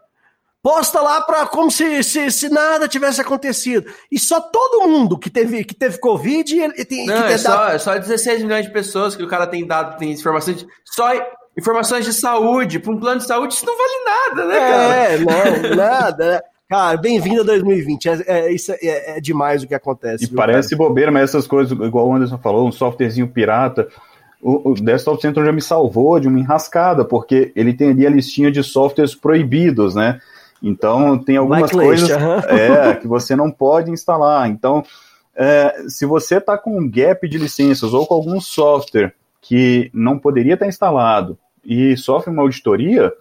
[0.63, 3.85] Posta lá para como se, se, se, nada tivesse acontecido.
[4.11, 6.59] E só todo mundo que teve, que teve Covid.
[6.59, 7.73] Ele tem, não, é, só, dado...
[7.75, 10.57] é só 16 milhões de pessoas que o cara tem dado, tem informações.
[10.57, 11.13] De, só
[11.57, 12.79] informações de saúde.
[12.79, 14.95] Para um plano de saúde, isso não vale nada, né, cara?
[14.95, 16.31] É, não, nada.
[16.33, 16.41] Né?
[16.69, 18.09] Cara, bem-vindo a 2020.
[18.09, 20.25] É, é, isso é, é, demais o que acontece.
[20.25, 20.89] E viu, parece cara?
[20.89, 23.89] bobeira, mas essas coisas, igual o Anderson falou, um softwarezinho pirata.
[24.43, 28.11] O, o Desktop Center já me salvou de uma enrascada, porque ele tem ali a
[28.11, 30.21] listinha de softwares proibidos, né?
[30.63, 34.49] Então tem algumas coisas é, que você não pode instalar.
[34.49, 34.83] Então,
[35.37, 40.19] é, se você está com um gap de licenças ou com algum software que não
[40.19, 43.13] poderia estar instalado e sofre uma auditoria,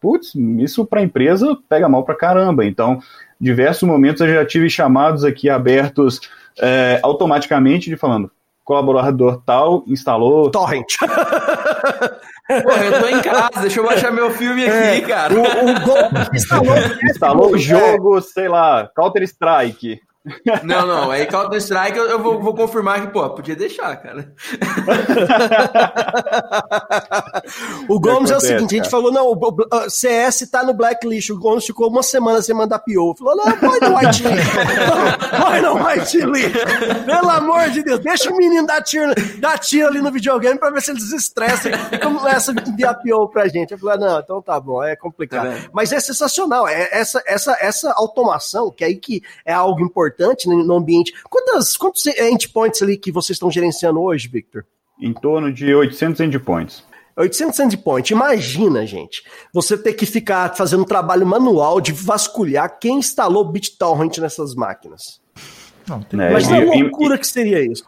[0.00, 2.64] putz, isso para a empresa pega mal para caramba.
[2.64, 3.00] Então,
[3.40, 6.20] diversos momentos eu já tive chamados aqui abertos
[6.60, 8.30] é, automaticamente de falando,
[8.64, 10.50] colaborador tal instalou.
[10.50, 10.86] Torrent.
[12.48, 15.32] Pô, eu tô em casa, deixa eu baixar meu filme aqui, é, cara.
[15.34, 20.00] O, o instalou, instalou o jogo, sei lá, Counter Strike.
[20.62, 24.32] Não, não, aí Counter Strike eu, eu vou, vou, confirmar que, pô, podia deixar, cara.
[27.88, 31.30] o Gomes é o seguinte: a gente falou, não, o CS tá no blacklist.
[31.30, 33.16] O Gomes ficou uma semana sem mandar PO.
[33.18, 34.22] Falou, não, vai no white
[35.42, 36.18] vai no white
[37.04, 40.70] Pelo amor de Deus, deixa o menino dar tiro, dar tiro ali no videogame pra
[40.70, 43.72] ver se ele desestressa e começa a enviar PO pra gente.
[43.72, 45.48] Eu falei, não, então tá bom, é complicado.
[45.48, 45.68] É.
[45.72, 50.11] Mas é sensacional, é essa, essa, essa automação, que é aí que é algo importante
[50.12, 51.12] importante no ambiente.
[51.28, 54.64] Quantas, quantos endpoints ali que vocês estão gerenciando hoje, Victor?
[55.00, 56.84] Em torno de 800 endpoints.
[57.16, 58.10] 800 endpoints.
[58.10, 59.22] Imagina, gente,
[59.52, 65.20] você ter que ficar fazendo um trabalho manual de vasculhar quem instalou BitTorrent nessas máquinas.
[65.88, 66.20] Não, tem...
[66.20, 67.84] é, Mas que loucura e, que seria isso.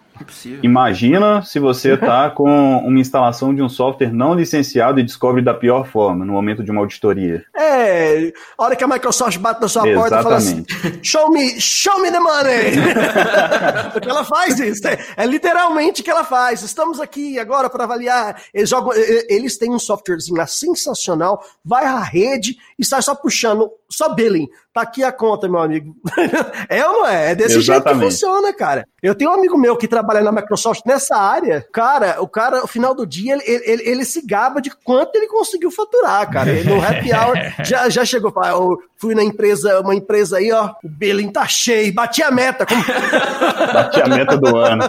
[0.62, 5.54] Imagina se você está com uma instalação de um software não licenciado e descobre da
[5.54, 7.44] pior forma, no momento de uma auditoria.
[7.56, 10.10] É, a hora que a Microsoft bate na sua Exatamente.
[10.10, 10.64] porta e fala assim:
[11.02, 12.72] show me, show me the money!
[13.92, 16.62] Porque ela faz isso, é, é, literalmente o que ela faz.
[16.62, 18.40] Estamos aqui agora para avaliar.
[18.52, 18.92] Eles, jogam,
[19.28, 24.48] eles têm um softwarezinho lá sensacional, vai à rede e sai só puxando, só billing.
[24.72, 25.94] Tá aqui a conta, meu amigo.
[26.68, 27.30] é ou não é?
[27.30, 27.84] É desse Exatamente.
[27.84, 28.88] jeito que funciona, cara.
[29.00, 31.66] Eu tenho um amigo meu que trabalha na Microsoft nessa área.
[31.72, 35.26] Cara, o cara, no final do dia, ele, ele, ele se gaba de quanto ele
[35.26, 36.50] conseguiu faturar, cara.
[36.50, 38.32] Ele, no happy hour já, já chegou.
[38.44, 42.66] Eu fui na empresa, uma empresa aí, ó, o billing tá cheio, bati a meta.
[42.66, 42.82] Como...
[43.72, 44.84] bati a meta do ano.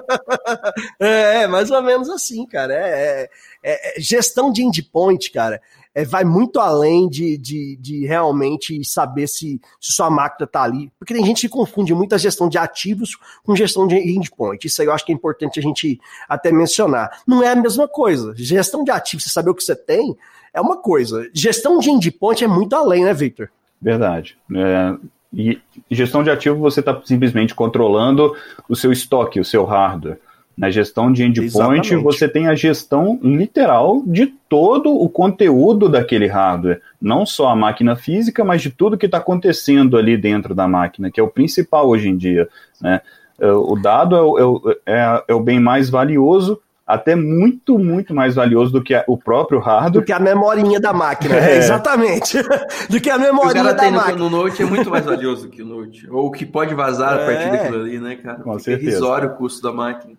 [0.99, 2.73] É, mais ou menos assim, cara.
[2.73, 3.29] É,
[3.63, 5.61] é, é gestão de endpoint, cara
[5.95, 10.91] é, vai muito além de, de, de realmente saber se, se sua máquina está ali.
[10.99, 14.67] Porque tem gente que confunde muito a gestão de ativos com gestão de endpoint.
[14.67, 17.21] Isso aí eu acho que é importante a gente até mencionar.
[17.25, 18.33] Não é a mesma coisa.
[18.35, 20.15] Gestão de ativos, você saber o que você tem,
[20.53, 21.29] é uma coisa.
[21.33, 23.49] Gestão de endpoint é muito além, né, Victor?
[23.81, 24.37] Verdade.
[24.53, 24.97] É,
[25.33, 28.35] e gestão de ativo você está simplesmente controlando
[28.67, 30.19] o seu estoque, o seu hardware.
[30.57, 31.95] Na gestão de endpoint, Exatamente.
[31.95, 36.81] você tem a gestão literal de todo o conteúdo daquele hardware.
[37.01, 41.11] Não só a máquina física, mas de tudo que está acontecendo ali dentro da máquina,
[41.11, 42.47] que é o principal hoje em dia.
[42.81, 43.01] Né?
[43.37, 48.13] É, o dado é o, é, é, é o bem mais valioso até muito, muito
[48.13, 49.91] mais valioso do que o próprio hardware.
[49.91, 51.57] Do que a memorinha da máquina, é.
[51.57, 52.37] exatamente.
[52.87, 54.17] do que a memorinha da tem máquina.
[54.17, 56.07] No, no Note é muito mais valioso que o Note.
[56.09, 57.23] Ou o que pode vazar é.
[57.23, 58.39] a partir daquilo ali, né, cara?
[58.39, 58.87] Com certeza.
[58.87, 60.13] É irrisório o custo da máquina.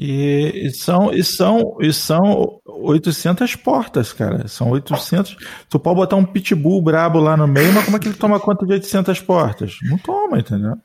[0.00, 4.46] E, e, são, e, são, e são 800 portas, cara.
[4.46, 5.36] São 800.
[5.68, 8.38] Tu pode botar um pitbull brabo lá no meio, mas como é que ele toma
[8.38, 9.76] conta de 800 portas?
[9.82, 10.76] Não toma, entendeu?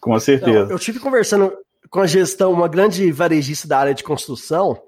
[0.00, 0.66] Com certeza.
[0.66, 1.52] Não, eu tive conversando
[1.90, 4.80] com a gestão, uma grande varejista da área de construção,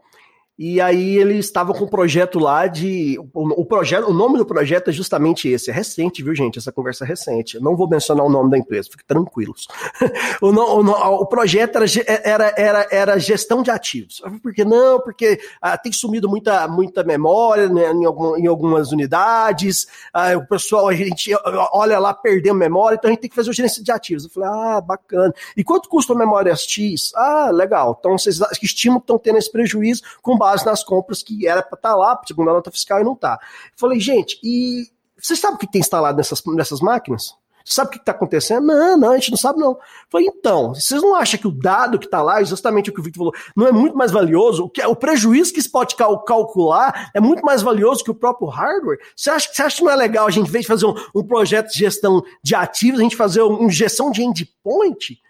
[0.59, 3.19] e aí eles estavam com um projeto lá de.
[3.35, 5.71] O, o, projeto, o nome do projeto é justamente esse.
[5.71, 6.59] É recente, viu, gente?
[6.59, 7.57] Essa conversa é recente.
[7.57, 9.69] Eu não vou mencionar o nome da empresa, fiquem tranquilos.
[10.41, 11.87] o, o, o, projeto era,
[12.25, 14.23] era, era, era gestão de ativos.
[14.43, 14.99] Por que não?
[15.01, 19.87] Porque ah, tem sumido muita, muita memória né, em, algum, em algumas unidades.
[20.11, 21.33] Ah, o pessoal, a gente
[21.71, 24.25] olha lá, perdendo memória, então a gente tem que fazer o gerência de ativos.
[24.25, 25.35] Eu falei, ah, bacana.
[25.55, 27.13] E quanto custa a memória X?
[27.15, 27.95] Ah, legal.
[27.99, 31.77] Então vocês estimam que estão tendo esse prejuízo com base nas compras que era para
[31.77, 33.39] estar tá lá, segundo a nota fiscal, e não está.
[33.77, 37.35] Falei, gente, e vocês sabem o que tem instalado nessas, nessas máquinas?
[37.67, 38.65] Você sabe o que está acontecendo?
[38.65, 39.77] Não, não, a gente não sabe, não.
[40.09, 43.03] Falei, então, vocês não acham que o dado que está lá, justamente o que o
[43.03, 44.67] Victor falou, não é muito mais valioso?
[44.67, 48.11] O, que, é, o prejuízo que se pode cal calcular é muito mais valioso que
[48.11, 48.99] o próprio hardware?
[49.17, 50.95] Você acha, você acha que não é legal a gente, em vez de fazer um,
[51.13, 55.21] um projeto de gestão de ativos, a gente fazer uma gestão de endpoint?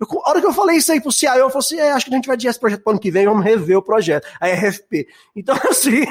[0.00, 2.06] Eu, a hora que eu falei isso aí pro CIO, eu falei assim: é, acho
[2.06, 4.26] que a gente vai adiar esse projeto pro ano que vem, vamos rever o projeto,
[4.40, 5.08] a RFP.
[5.34, 6.02] Então, assim,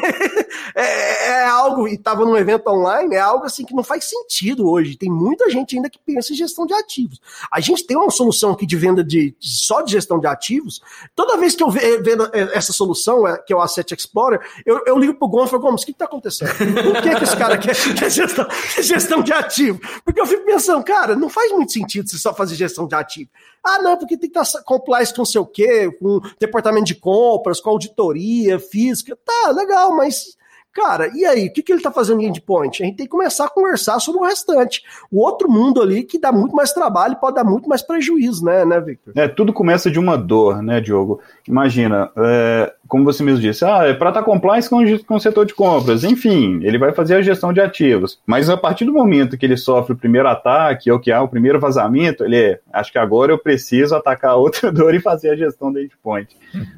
[0.76, 4.70] é, é, algo, e tava num evento online, é algo assim que não faz sentido
[4.70, 4.98] hoje.
[4.98, 7.22] Tem muita gente ainda que pensa em gestão de ativos.
[7.52, 10.82] A gente tem uma solução aqui de venda de, só de gestão de ativos.
[11.16, 14.98] Toda vez que eu vendo essa solução, é, que é o Asset Explorer, eu, eu
[14.98, 16.50] ligo pro Gomes e falo, Gomes, o que, que tá acontecendo?
[16.58, 18.48] Por que, que esse cara quer, quer gestão,
[18.84, 19.80] gestão de ativo?
[20.04, 23.30] Porque eu fico pensando, cara, não faz muito sentido você só fazer gestão de ativo.
[23.64, 27.60] Ah, não, porque tem que estar compliance com sei o quê, com departamento de compras,
[27.60, 29.18] com auditoria física.
[29.26, 30.38] Tá, legal, mas
[30.78, 31.48] Cara, e aí?
[31.48, 32.84] O que, que ele está fazendo em endpoint?
[32.84, 34.84] A gente tem que começar a conversar sobre o restante.
[35.12, 38.64] O outro mundo ali que dá muito mais trabalho pode dar muito mais prejuízo, né,
[38.64, 39.12] né, Victor?
[39.18, 41.20] É, tudo começa de uma dor, né, Diogo?
[41.48, 45.20] Imagina, é, como você mesmo disse, ah, é para estar tá compliance com, com o
[45.20, 46.04] setor de compras.
[46.04, 48.20] Enfim, ele vai fazer a gestão de ativos.
[48.26, 51.28] Mas a partir do momento que ele sofre o primeiro ataque, ou que há o
[51.28, 55.36] primeiro vazamento, ele é, acho que agora eu preciso atacar outra dor e fazer a
[55.36, 56.36] gestão do endpoint.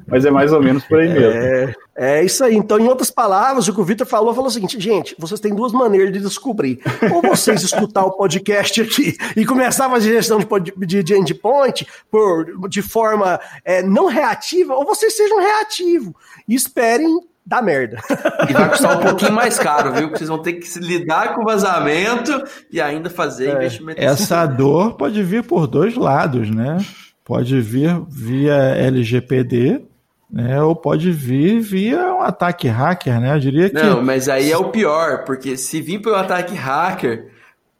[0.07, 1.31] Mas é mais ou menos por aí mesmo.
[1.31, 2.55] É, é isso aí.
[2.55, 5.53] Então, em outras palavras, o que o Vitor falou, falou o seguinte, gente, vocês têm
[5.53, 6.79] duas maneiras de descobrir.
[7.13, 11.85] Ou vocês escutar o podcast aqui e começar a fazer gestão de, de, de endpoint
[12.09, 15.98] por, de forma é, não reativa, ou vocês sejam reativos
[16.47, 17.97] e esperem dar merda.
[18.47, 20.03] E vai custar um pouquinho mais caro, viu?
[20.03, 23.53] Porque vocês vão ter que se lidar com vazamento e ainda fazer é.
[23.53, 23.99] investimento.
[23.99, 24.55] Essa assim.
[24.55, 26.77] dor pode vir por dois lados, né?
[27.25, 29.81] Pode vir via LGPD,
[30.31, 30.61] né?
[30.61, 33.35] Ou pode vir via um ataque hacker, né?
[33.35, 33.75] Eu diria que.
[33.75, 37.31] Não, mas aí é o pior, porque se vir pelo ataque hacker,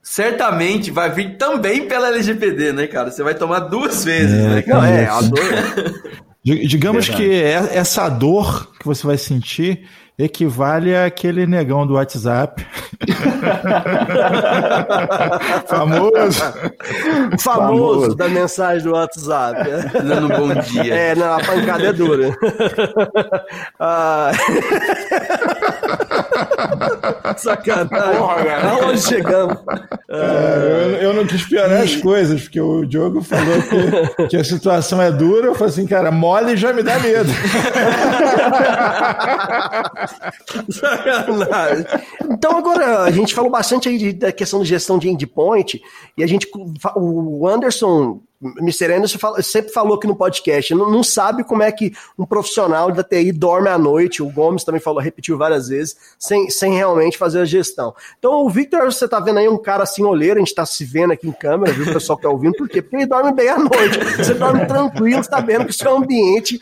[0.02, 3.12] certamente vai vir também pela LGPD, né, cara?
[3.12, 4.64] Você vai tomar duas vezes, é, né?
[4.66, 6.20] Não, é, a dor.
[6.56, 7.30] Digamos Verdade.
[7.30, 9.86] que é, essa dor que você vai sentir
[10.18, 12.66] equivale àquele negão do WhatsApp.
[15.66, 16.44] famoso.
[17.40, 18.16] famoso.
[18.16, 19.70] da mensagem do WhatsApp.
[19.94, 20.94] Dando um bom dia.
[20.94, 22.38] É, não, a pancada é dura.
[23.80, 24.32] ah...
[27.38, 28.18] Sacanagem.
[28.18, 28.70] Porra, cara.
[28.70, 29.58] Aonde chegamos?
[30.10, 34.44] É, eu, eu, não quis piorar as coisas, porque o Diogo falou que, que, a
[34.44, 35.48] situação é dura.
[35.48, 37.30] Eu falei assim, cara, mole já me dá medo.
[40.70, 41.86] Sacanagem.
[42.30, 45.82] Então, agora, a gente falou bastante aí de, da questão de gestão de endpoint,
[46.18, 46.48] e a gente,
[46.96, 48.94] o Anderson Mr.
[48.94, 52.90] Anderson fala, sempre falou aqui no podcast, não, não, sabe como é que um profissional
[52.90, 57.18] da TI dorme à noite, o Gomes também falou, repetiu várias vezes, sem, sem realmente
[57.18, 57.94] fazer a gestão.
[58.18, 60.86] Então, o Victor, você tá vendo aí um cara assim, olheiro, a gente tá se
[60.86, 62.82] vendo aqui em câmera, viu, o pessoal que tá ouvindo, por quê?
[62.82, 66.60] Porque ele dorme bem à noite, você dorme tranquilo, sabendo que o seu ambiente...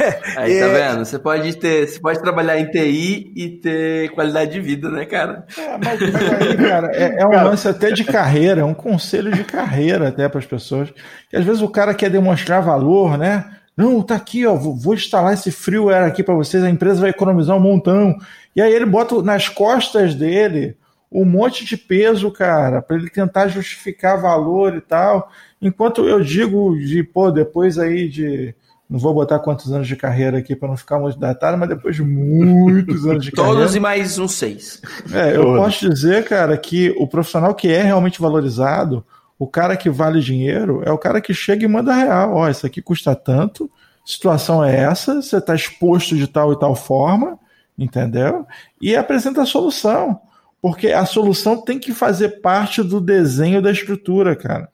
[0.00, 0.60] É, aí, é...
[0.60, 1.04] tá vendo?
[1.04, 5.46] Você pode ter, você pode trabalhar em TI e ter qualidade de vida, né, cara?
[5.58, 9.44] É, mas, aí, cara, é, é um lance até de carreira, é um conselho de
[9.44, 10.92] carreira até para as pessoas
[11.28, 13.44] que às vezes o cara quer demonstrar valor, né?
[13.76, 17.56] Não, tá aqui, ó, vou, instalar esse freeware aqui para vocês, a empresa vai economizar
[17.56, 18.16] um montão.
[18.56, 20.76] E aí ele bota nas costas dele
[21.10, 25.30] um monte de peso, cara, para ele tentar justificar valor e tal.
[25.62, 28.54] Enquanto eu digo de, pô, depois aí de
[28.88, 31.94] não vou botar quantos anos de carreira aqui para não ficar muito datado, mas depois
[31.94, 33.58] de muitos anos de carreira.
[33.58, 34.80] Todos e mais uns seis.
[35.12, 39.04] É, eu posso dizer, cara, que o profissional que é realmente valorizado,
[39.38, 42.34] O cara que vale dinheiro é o cara que chega e manda real.
[42.34, 43.70] Ó, isso aqui custa tanto,
[44.04, 47.38] situação é essa, você está exposto de tal e tal forma,
[47.78, 48.46] entendeu?
[48.80, 50.20] E apresenta a solução.
[50.60, 54.68] Porque a solução tem que fazer parte do desenho da estrutura, cara.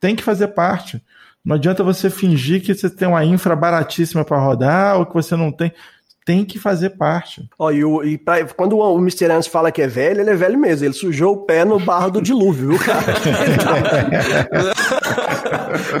[0.00, 1.02] Tem que fazer parte.
[1.44, 5.36] Não adianta você fingir que você tem uma infra baratíssima para rodar ou que você
[5.36, 5.72] não tem
[6.24, 7.48] tem que fazer parte.
[7.58, 9.30] Ó, e, o, e pra, quando o Mr.
[9.30, 10.86] Ans fala que é velho, ele é velho mesmo.
[10.86, 13.12] Ele sujou o pé no barro do dilúvio, viu, cara?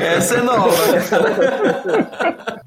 [0.00, 0.74] Essa é nova.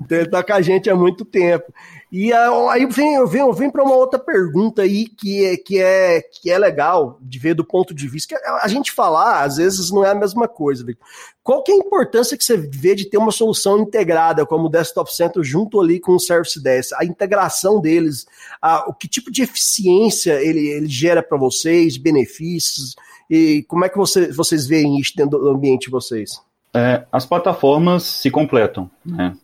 [0.09, 1.65] Ele tá com a gente há muito tempo.
[2.09, 6.21] E aí vem, eu venho, venho para uma outra pergunta aí que é, que, é,
[6.21, 8.35] que é legal de ver do ponto de vista.
[8.35, 10.85] Que a gente falar, às vezes, não é a mesma coisa.
[11.43, 14.69] Qual que é a importância que você vê de ter uma solução integrada como o
[14.69, 16.93] Desktop Center junto ali com o Service Desk?
[16.97, 18.25] A integração deles,
[18.61, 22.95] a, o que tipo de eficiência ele, ele gera para vocês, benefícios,
[23.29, 26.41] e como é que você, vocês veem isso dentro do ambiente de vocês?
[26.73, 28.89] É, as plataformas se completam.
[29.05, 29.35] Né?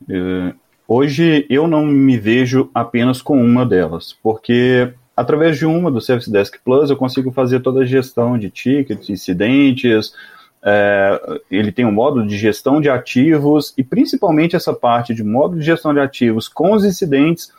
[0.88, 6.29] Hoje eu não me vejo apenas com uma delas, porque através de uma do Service
[6.29, 10.13] Desk Plus eu consigo fazer toda a gestão de tickets, incidentes,
[10.61, 15.59] é, ele tem um módulo de gestão de ativos e principalmente essa parte de módulo
[15.59, 17.51] de gestão de ativos com os incidentes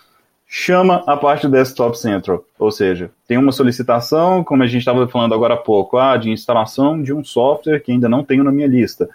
[0.46, 5.08] chama a parte do Desktop Central, ou seja, tem uma solicitação, como a gente estava
[5.08, 8.52] falando agora há pouco, ah, de instalação de um software que ainda não tenho na
[8.52, 9.08] minha lista.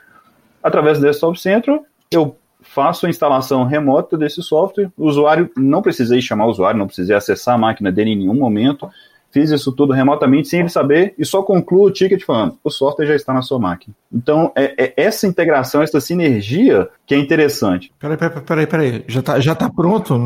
[0.61, 2.35] Através do Desktop Central, eu
[2.69, 4.91] faço a instalação remota desse software.
[4.97, 8.35] O usuário, não precisei chamar o usuário, não precisei acessar a máquina dele em nenhum
[8.35, 8.89] momento.
[9.31, 13.05] Fiz isso tudo remotamente sem ele saber e só concluo o ticket falando: o software
[13.05, 13.95] já está na sua máquina.
[14.11, 17.91] Então, é, é essa integração, essa sinergia que é interessante.
[17.99, 19.03] Peraí, peraí, peraí, peraí.
[19.07, 20.17] Já está já tá pronto?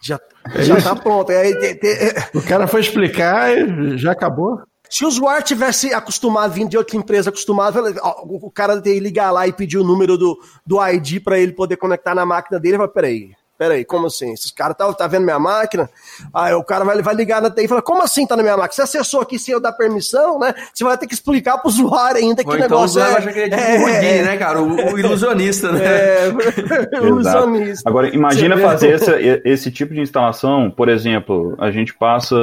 [0.00, 0.20] Já,
[0.60, 1.30] já está pronto.
[1.30, 4.60] É, é, é, o cara foi explicar e já acabou?
[4.88, 7.80] Se o usuário tivesse acostumado, vindo de outra empresa acostumado,
[8.26, 11.52] o cara ter que ligar lá e pedir o número do, do ID para ele
[11.52, 14.32] poder conectar na máquina dele, vai, peraí, peraí, como assim?
[14.32, 15.90] Esses caras tá, tá vendo minha máquina?
[16.32, 18.56] Aí o cara vai, vai ligar na TI e fala, como assim tá na minha
[18.56, 18.72] máquina?
[18.72, 20.54] Você acessou aqui sem eu dar permissão, né?
[20.72, 23.18] Você vai ter que explicar pro usuário ainda que Ou então negócio então, é...
[23.18, 24.62] Acha que é, tipo é, né, cara?
[24.62, 25.84] O, o ilusionista, né?
[25.84, 26.28] É,
[27.02, 27.88] ilusionista.
[27.88, 32.36] Agora, imagina fazer esse, esse tipo de instalação, por exemplo, a gente passa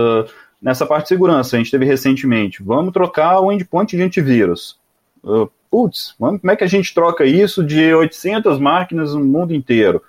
[0.61, 1.55] nessa parte de segurança.
[1.55, 4.79] A gente teve recentemente, vamos trocar o endpoint de antivírus.
[5.23, 10.01] Uh, putz, como é que a gente troca isso de 800 máquinas no mundo inteiro?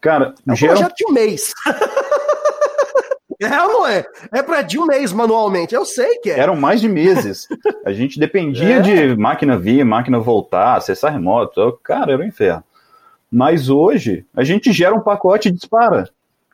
[0.00, 0.72] Cara, é um gera...
[0.74, 1.52] projeto de um mês.
[3.40, 4.04] É ou não é?
[4.32, 6.40] É para de um mês manualmente, eu sei que é.
[6.40, 7.46] Eram mais de meses.
[7.86, 8.80] A gente dependia é.
[8.80, 11.78] de máquina vir, máquina voltar, acessar remoto.
[11.84, 12.64] Cara, era um inferno.
[13.30, 16.10] Mas hoje, a gente gera um pacote e dispara.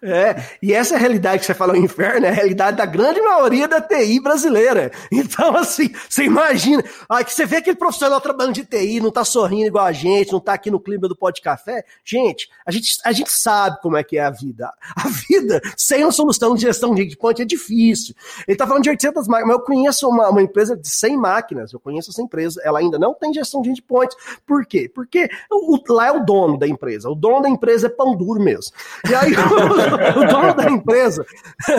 [0.06, 3.66] É, e essa realidade que você fala, o inferno, é a realidade da grande maioria
[3.66, 4.92] da TI brasileira.
[5.10, 9.24] Então, assim, você imagina, aí que você vê aquele profissional trabalhando de TI, não tá
[9.24, 11.84] sorrindo igual a gente, não tá aqui no clima do pó de café.
[12.04, 14.70] Gente, a gente, a gente sabe como é que é a vida.
[14.94, 18.14] A vida sem uma solução de gestão de endpoint é difícil.
[18.46, 21.72] Ele tá falando de 800 máquinas, mas eu conheço uma, uma empresa de 100 máquinas,
[21.72, 24.14] eu conheço essa empresa, ela ainda não tem gestão de endpoint.
[24.46, 24.90] Por quê?
[24.94, 28.40] Porque o, lá é o dono da empresa, o dono da empresa é pão duro
[28.42, 28.70] mesmo.
[29.08, 29.32] E aí...
[30.16, 31.26] o dono da empresa,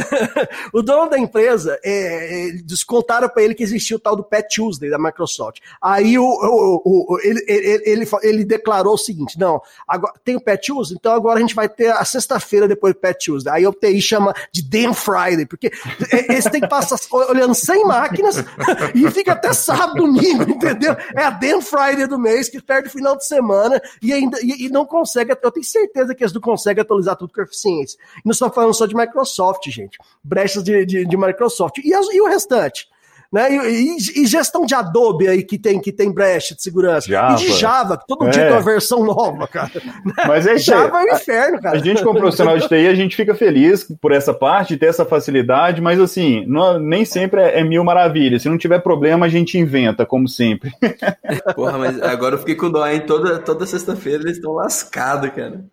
[0.73, 4.89] o dono da empresa, é, descontaram para ele que existia o tal do Pet Tuesday
[4.89, 5.59] da Microsoft.
[5.81, 6.81] Aí o, o,
[7.13, 11.13] o ele, ele, ele, ele, declarou o seguinte: não, agora, tem o Pet Tuesday, então
[11.13, 13.53] agora a gente vai ter a sexta-feira depois do Pet Tuesday.
[13.53, 15.71] Aí o TI chama de Damn Friday, porque
[16.29, 18.37] esse tem que passar olhando 100 máquinas
[18.93, 20.95] e fica até sábado, domingo, entendeu?
[21.15, 24.65] É a Damn Friday do mês que perde o final de semana e ainda e,
[24.65, 25.31] e não consegue.
[25.31, 27.99] Eu tenho certeza que eles não conseguem atualizar tudo com eficiência.
[28.23, 29.97] Não estou falando só de Microsoft, gente.
[30.23, 31.77] Brechas de, de, de Microsoft.
[31.83, 32.87] E, as, e o restante?
[33.35, 33.51] Né?
[33.51, 37.07] E, e, e, gestão de Adobe aí que tem, que tem brecha de segurança.
[37.07, 37.33] Java.
[37.33, 38.29] E de Java, que todo é.
[38.29, 39.71] dia tem uma versão nova, cara.
[40.25, 41.75] Mas é Java é um inferno, cara.
[41.75, 45.03] A gente, como profissional de TI, a gente fica feliz por essa parte, ter essa
[45.03, 48.41] facilidade, mas assim, não, nem sempre é, é, mil maravilhas.
[48.41, 50.71] Se não tiver problema, a gente inventa, como sempre.
[51.55, 53.01] Porra, mas agora eu fiquei com dó, hein?
[53.01, 55.65] Toda, toda sexta-feira eles estão lascados, cara.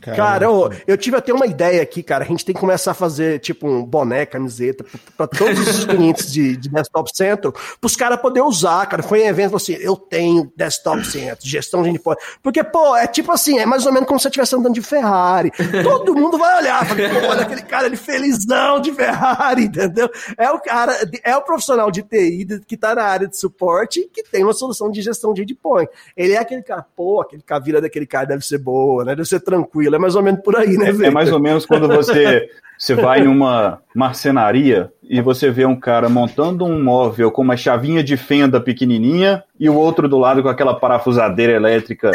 [0.00, 0.16] Caramba.
[0.16, 2.22] Cara, eu, eu, tive até uma ideia aqui, cara.
[2.22, 6.32] A gente tem que começar a fazer, tipo, um boné, camiseta, para todos os clientes
[6.32, 9.02] de, de Desktop Center, para os caras poderem usar, cara.
[9.02, 12.20] Foi um evento assim, eu tenho Desktop Center, gestão de endpoint.
[12.40, 14.80] Porque, pô, é tipo assim, é mais ou menos como se você estivesse andando de
[14.80, 15.50] Ferrari.
[15.82, 20.08] Todo mundo vai olhar, fala, pô, olha aquele cara ali felizão de Ferrari, entendeu?
[20.38, 24.22] É o cara, é o profissional de TI que tá na área de suporte que
[24.22, 25.90] tem uma solução de gestão de endpoint.
[26.16, 29.16] Ele é aquele cara, pô, aquele cara, a vida daquele cara deve ser boa, né?
[29.16, 29.96] Deve ser tranquilo tranquilo.
[29.96, 31.06] É mais ou menos por aí, né, velho?
[31.06, 32.48] É mais ou menos quando você,
[32.78, 38.02] você vai numa marcenaria e você vê um cara montando um móvel com uma chavinha
[38.02, 42.10] de fenda pequenininha e o outro do lado com aquela parafusadeira elétrica.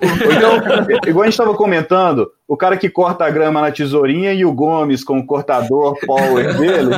[0.00, 4.44] Então, igual a gente estava comentando, o cara que corta a grama na tesourinha e
[4.44, 6.92] o Gomes com o cortador power dele.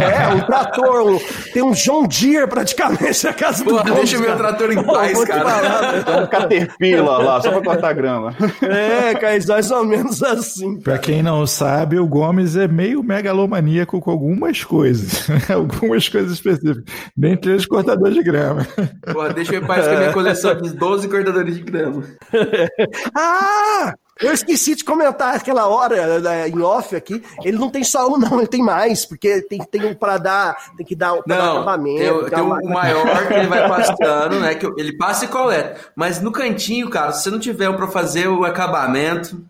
[0.00, 1.20] É, um trator,
[1.52, 4.82] tem um John Deere praticamente a casa do Porra, Gomes, deixa o meu trator em
[4.82, 6.02] Pô, paz, cara.
[6.04, 8.34] Tem um Caterpillar lá, só pra cortar grama.
[8.62, 10.80] É, cara, mais ou menos assim.
[10.80, 12.21] Pra quem não sabe, o Gomes
[12.56, 15.26] é meio megalomaníaco com algumas coisas.
[15.50, 16.84] algumas coisas específicas.
[17.16, 18.66] Dentre eles, cortador de grama.
[19.12, 22.02] Porra, deixa eu paz com a minha coleção de 12 cortadores de grama.
[23.14, 23.94] Ah!
[24.20, 27.20] Eu esqueci de comentar aquela hora né, em off aqui.
[27.42, 30.54] Ele não tem só um, não, ele tem mais, porque tem, tem um pra dar,
[30.76, 31.98] tem que dar, pra dar Não, acabamento.
[31.98, 34.54] tem, o- tem o maior que ele vai passando, né?
[34.54, 35.80] Que ele passa e coleta.
[35.96, 39.42] Mas no cantinho, cara, se você não tiver o pra fazer o acabamento,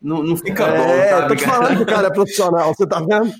[0.00, 2.86] não, não fica bom, É, tá tô te falando que o cara é profissional, você
[2.86, 3.32] tá vendo?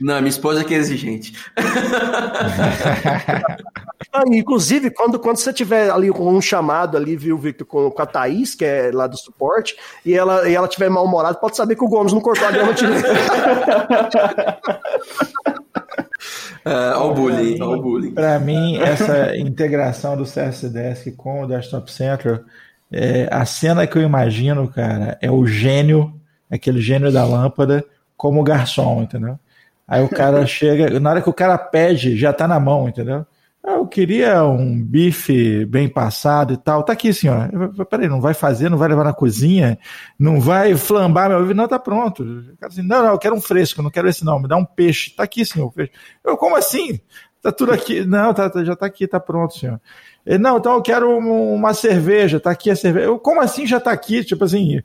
[0.00, 1.32] Não, minha esposa que é exigente.
[4.14, 8.02] Ah, inclusive, quando, quando você tiver ali com um chamado ali, viu, Victor, com, com
[8.02, 9.74] a Thaís, que é lá do suporte,
[10.04, 12.74] e ela, e ela tiver mal-humorada, pode saber que o Gomes não cortou a grama
[12.74, 13.06] direito.
[16.64, 18.14] É, ó o bullying, bullying.
[18.14, 22.38] Para mim, essa integração do CS Desk com o Desktop Central,
[22.92, 26.14] é, a cena que eu imagino, cara, é o gênio,
[26.50, 27.84] aquele gênio da lâmpada,
[28.16, 29.38] como garçom, entendeu?
[29.86, 33.26] Aí o cara chega, na hora que o cara pede, já tá na mão, entendeu?
[33.64, 36.82] Ah, Eu queria um bife bem passado e tal.
[36.82, 37.48] Tá aqui, senhor.
[37.78, 39.78] Eu Peraí, não vai fazer, não vai levar na cozinha,
[40.18, 41.54] não vai flambar meu bife.
[41.54, 42.22] Não, tá pronto.
[42.24, 44.56] O cara assim, não, não, eu quero um fresco, não quero esse não, me dá
[44.56, 45.10] um peixe.
[45.14, 45.70] Tá aqui, senhor.
[45.72, 45.92] peixe.
[46.24, 46.98] Eu, como assim?
[47.40, 48.04] Tá tudo aqui.
[48.04, 49.80] Não, tá, tá- já tá aqui, tá pronto, senhor.
[50.24, 53.06] Ele, não, então eu quero um- uma cerveja, tá aqui a cerveja.
[53.06, 54.24] Eu, como assim já tá aqui?
[54.24, 54.80] Tipo assim,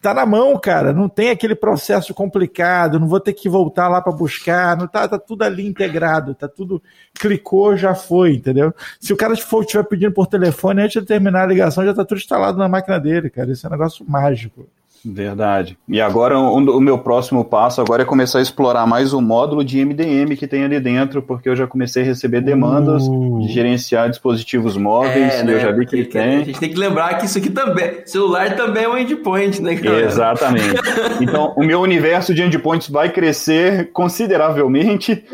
[0.00, 0.92] tá na mão, cara.
[0.92, 5.06] Não tem aquele processo complicado, não vou ter que voltar lá para buscar, não tá,
[5.08, 6.82] tá tudo ali integrado, tá tudo
[7.14, 8.72] clicou, já foi, entendeu?
[9.00, 12.04] Se o cara for estiver pedindo por telefone antes de terminar a ligação, já tá
[12.04, 13.50] tudo instalado na máquina dele, cara.
[13.52, 14.66] Isso é um negócio mágico.
[15.04, 15.76] Verdade.
[15.88, 19.64] E agora o, o meu próximo passo agora é começar a explorar mais o módulo
[19.64, 23.40] de MDM que tem ali dentro, porque eu já comecei a receber demandas Uh.
[23.40, 26.44] de gerenciar dispositivos móveis, e eu já vi que ele Porque A tem.
[26.44, 28.02] gente tem que lembrar que isso aqui também.
[28.06, 30.00] Celular também é um endpoint, né, cara?
[30.02, 30.76] Exatamente.
[31.20, 35.24] Então, o meu universo de endpoints vai crescer consideravelmente.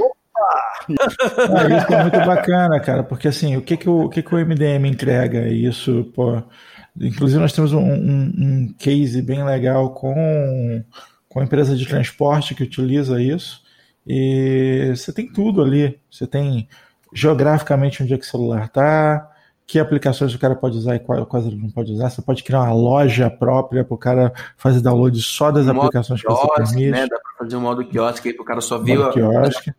[0.89, 4.39] Isso é muito bacana, cara, porque assim, o que que o, o que que o
[4.39, 5.47] MDM entrega?
[5.49, 6.43] Isso, pô.
[7.01, 10.85] Inclusive, nós temos um, um- um case bem legal com,
[11.29, 13.63] com a empresa de transporte que utiliza isso.
[14.07, 15.99] E você tem tudo ali.
[16.11, 16.69] Você tem
[17.13, 19.31] geograficamente onde é que o celular está,
[19.67, 22.09] que aplicações o cara pode usar e quais ele não pode usar.
[22.11, 26.23] Você pode criar uma loja própria para o cara fazer download só das Modo aplicações
[26.23, 26.91] que você quiosque, permite.
[26.91, 27.01] né?
[27.07, 29.73] Dá pra fazer um modo quiosque aí pro cara só ver Modo a- quiosque.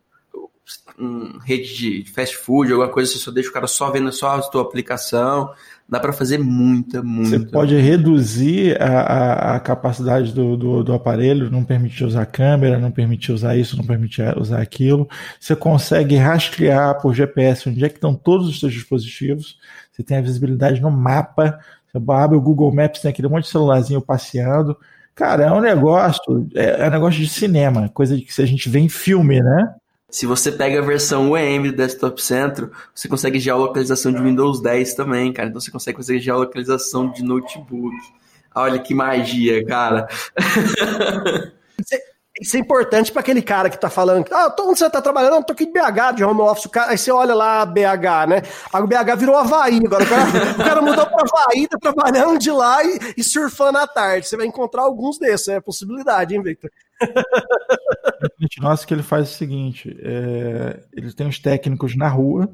[1.44, 4.42] rede de fast food, alguma coisa, você só deixa o cara só vendo só a
[4.42, 5.50] tua aplicação.
[5.90, 7.50] Dá pra fazer muita, Você muita.
[7.50, 12.92] pode reduzir a, a, a capacidade do, do, do aparelho, não permitir usar câmera, não
[12.92, 15.08] permitir usar isso, não permitir usar aquilo.
[15.40, 19.58] Você consegue rastrear por GPS onde é que estão todos os seus dispositivos.
[19.90, 21.58] Você tem a visibilidade no mapa.
[21.92, 24.76] Você abre o Google Maps, tem aquele monte de celularzinho passeando.
[25.12, 28.68] Cara, é um negócio, é, é um negócio de cinema, coisa que se a gente
[28.68, 29.74] vê em filme, né?
[30.10, 34.94] Se você pega a versão UEM do Desktop Centro, você consegue geolocalização de Windows 10
[34.94, 35.48] também, cara.
[35.48, 37.96] Então você consegue fazer geolocalização de notebook.
[38.54, 40.08] Olha que magia, cara.
[42.40, 45.32] Isso é importante para aquele cara que tá falando, ah, onde você tá trabalhando?
[45.32, 46.66] Não, tô aqui de BH, de home office.
[46.66, 48.42] Cara- aí você olha lá, BH, né?
[48.72, 50.04] Aí o BH virou Havaí agora.
[50.04, 50.22] O cara,
[50.58, 54.26] o cara mudou para Havaí, tá trabalhando de lá e, e surfando à tarde.
[54.26, 56.70] Você vai encontrar alguns desses, é possibilidade, hein, Victor?
[58.60, 62.50] nosso que ele faz o seguinte: é, ele tem os técnicos na rua,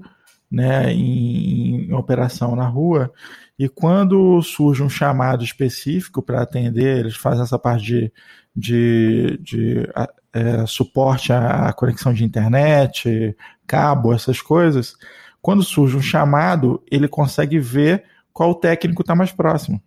[0.51, 3.13] né, em, em operação na rua,
[3.59, 8.13] e quando surge um chamado específico para atender, eles fazem essa parte de,
[8.55, 9.89] de, de
[10.33, 13.37] é, suporte à conexão de internet,
[13.67, 14.95] cabo, essas coisas.
[15.41, 19.81] Quando surge um chamado, ele consegue ver qual técnico está mais próximo.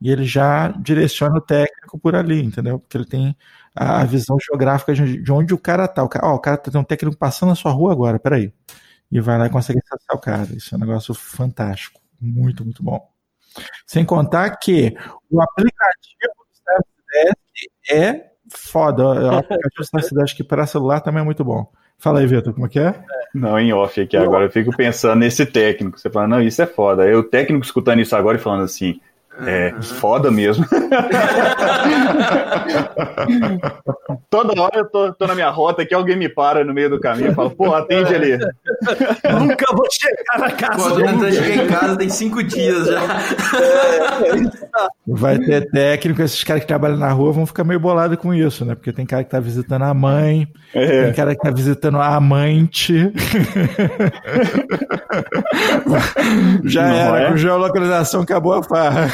[0.00, 2.78] E ele já direciona o técnico por ali, entendeu?
[2.80, 3.36] Porque ele tem
[3.74, 6.02] a visão geográfica de de onde o cara tá.
[6.02, 8.52] O cara, ó, o cara tem um técnico passando na sua rua agora, peraí.
[9.10, 10.44] E vai lá e consegue acessar o cara.
[10.56, 12.01] Isso é um negócio fantástico.
[12.22, 13.10] Muito, muito bom.
[13.86, 14.94] Sem contar que
[15.30, 19.04] o aplicativo do Service Desk é foda.
[19.04, 21.70] O aplicativo do Service Desk para celular também é muito bom.
[21.98, 23.04] Fala aí, Vitor, como é que é?
[23.34, 24.44] Não, em off aqui agora.
[24.46, 25.98] Eu fico pensando nesse técnico.
[25.98, 27.02] Você fala, não, isso é foda.
[27.02, 29.00] Aí o técnico escutando isso agora e falando assim,
[29.40, 30.66] É, foda mesmo.
[34.28, 37.00] Toda hora eu tô, tô, na minha rota aqui, alguém me para no meio do
[37.00, 38.36] caminho e fala, pô, atende ali.
[39.38, 40.90] Nunca vou chegar na casa.
[40.90, 43.00] Pô, tentando chegar em casa tem cinco dias já.
[45.06, 48.64] Vai ter técnico, esses caras que trabalham na rua vão ficar meio bolados com isso,
[48.64, 48.74] né?
[48.74, 51.04] Porque tem cara que tá visitando a mãe, é.
[51.04, 53.12] tem cara que tá visitando a amante.
[56.64, 57.28] já Não era, é?
[57.30, 59.10] com geolocalização acabou a farra.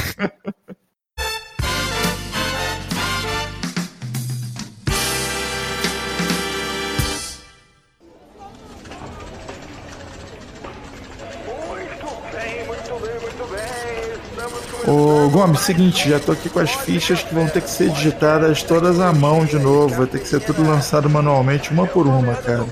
[14.89, 18.63] Ô Gomes, seguinte, já tô aqui com as fichas que vão ter que ser digitadas
[18.63, 19.95] todas à mão de novo.
[19.95, 22.65] Vai ter que ser tudo lançado manualmente, uma por uma, cara.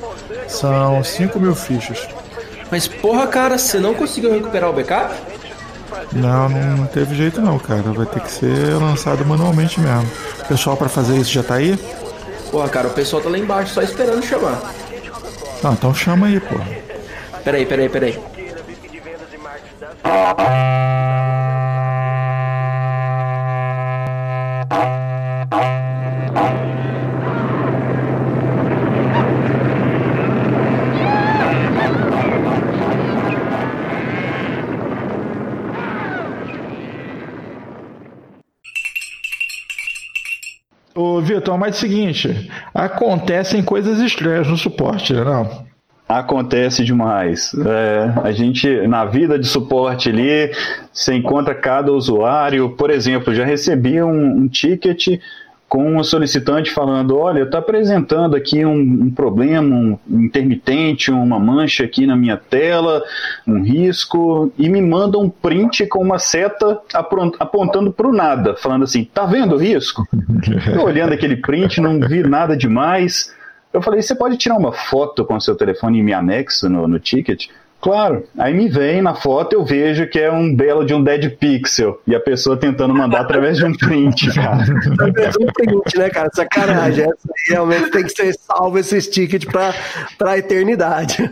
[0.48, 2.08] São 5 mil fichas.
[2.70, 5.14] Mas porra, cara, você não conseguiu recuperar o backup?
[6.10, 7.82] Não, não teve jeito não, cara.
[7.82, 10.10] Vai ter que ser lançado manualmente mesmo.
[10.40, 11.78] O pessoal para fazer isso já tá aí?
[12.50, 14.72] Porra, cara, o pessoal tá lá embaixo só esperando chamar.
[15.62, 16.66] Ah, então chama aí, porra.
[17.44, 18.18] Peraí, peraí, peraí.
[41.26, 45.66] Vitor, mas é o seguinte, acontecem coisas estranhas no suporte, né, não?
[46.08, 47.52] Acontece demais.
[47.54, 50.52] É, a gente, na vida de suporte ali,
[50.92, 52.70] você encontra cada usuário.
[52.70, 55.18] Por exemplo, já recebi um, um ticket
[55.68, 61.84] com uma solicitante falando: olha, está apresentando aqui um, um, problema, um intermitente, uma mancha
[61.84, 63.02] aqui na minha tela,
[63.46, 66.80] um risco, e me manda um print com uma seta
[67.38, 70.06] apontando para o nada, falando assim: tá vendo o risco?
[70.66, 73.34] Estou olhando aquele print, não vi nada demais.
[73.72, 76.86] Eu falei: você pode tirar uma foto com o seu telefone e me anexo no,
[76.86, 77.48] no ticket?
[77.80, 78.24] Claro.
[78.38, 82.00] Aí me vem na foto, eu vejo que é um belo de um dead pixel.
[82.06, 84.64] E a pessoa tentando mandar através de um print, cara.
[84.92, 86.28] Através de um print, né, cara?
[86.32, 87.04] Sacanagem.
[87.04, 89.72] Essa realmente tem que ser salvo esse ticket pra,
[90.18, 91.30] pra eternidade.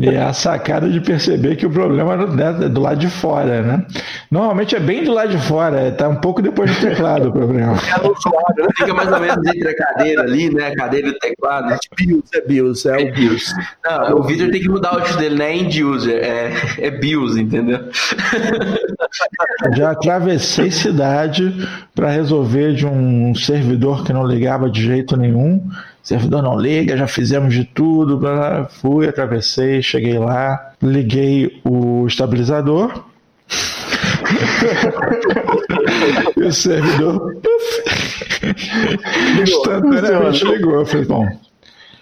[0.00, 3.86] E é a sacada de perceber que o problema é do lado de fora, né?
[4.30, 7.72] Normalmente é bem do lado de fora, tá um pouco depois do teclado o problema.
[7.72, 8.68] É né?
[8.76, 10.68] Fica mais ou menos entre a cadeira ali, né?
[10.68, 11.72] A cadeira e o teclado.
[11.72, 13.54] É BIOS, é BIOS, é o BIOS.
[13.84, 15.47] Não, o vídeo tem que mudar o áudio dele, né?
[15.52, 17.80] End user, é, é BIOS, entendeu?
[19.76, 21.52] Já atravessei cidade
[21.94, 25.62] para resolver de um servidor que não ligava de jeito nenhum.
[26.02, 28.20] Servidor não liga, já fizemos de tudo.
[28.80, 33.04] Fui, atravessei, cheguei lá, liguei o estabilizador.
[36.36, 37.34] e o servidor
[39.42, 40.74] instantaneamente ligou.
[40.74, 41.26] Eu falei, bom,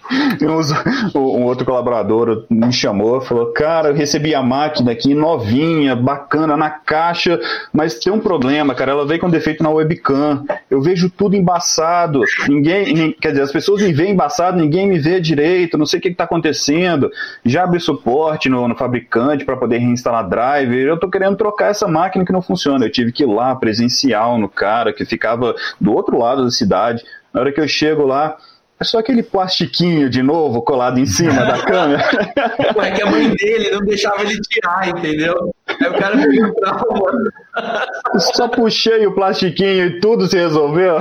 [1.15, 6.69] um, outro colaborador me chamou, falou: Cara, eu recebi a máquina aqui novinha, bacana, na
[6.69, 7.39] caixa,
[7.73, 8.91] mas tem um problema, cara.
[8.91, 10.43] Ela veio com defeito na webcam.
[10.69, 12.21] Eu vejo tudo embaçado.
[12.47, 16.01] Ninguém, quer dizer, as pessoas me veem embaçado, ninguém me vê direito, não sei o
[16.01, 17.11] que está acontecendo.
[17.45, 20.87] Já abri suporte no, no fabricante para poder reinstalar driver.
[20.87, 22.85] Eu estou querendo trocar essa máquina que não funciona.
[22.85, 27.03] Eu tive que ir lá presencial no cara que ficava do outro lado da cidade.
[27.33, 28.37] Na hora que eu chego lá,
[28.79, 32.03] é só aquele plastiquinho de novo colado em cima da câmera.
[32.77, 35.53] É que a mãe dele não deixava ele tirar, entendeu?
[35.67, 38.19] Aí o cara ficou bravo.
[38.35, 40.97] Só puxei o plastiquinho e tudo se resolveu.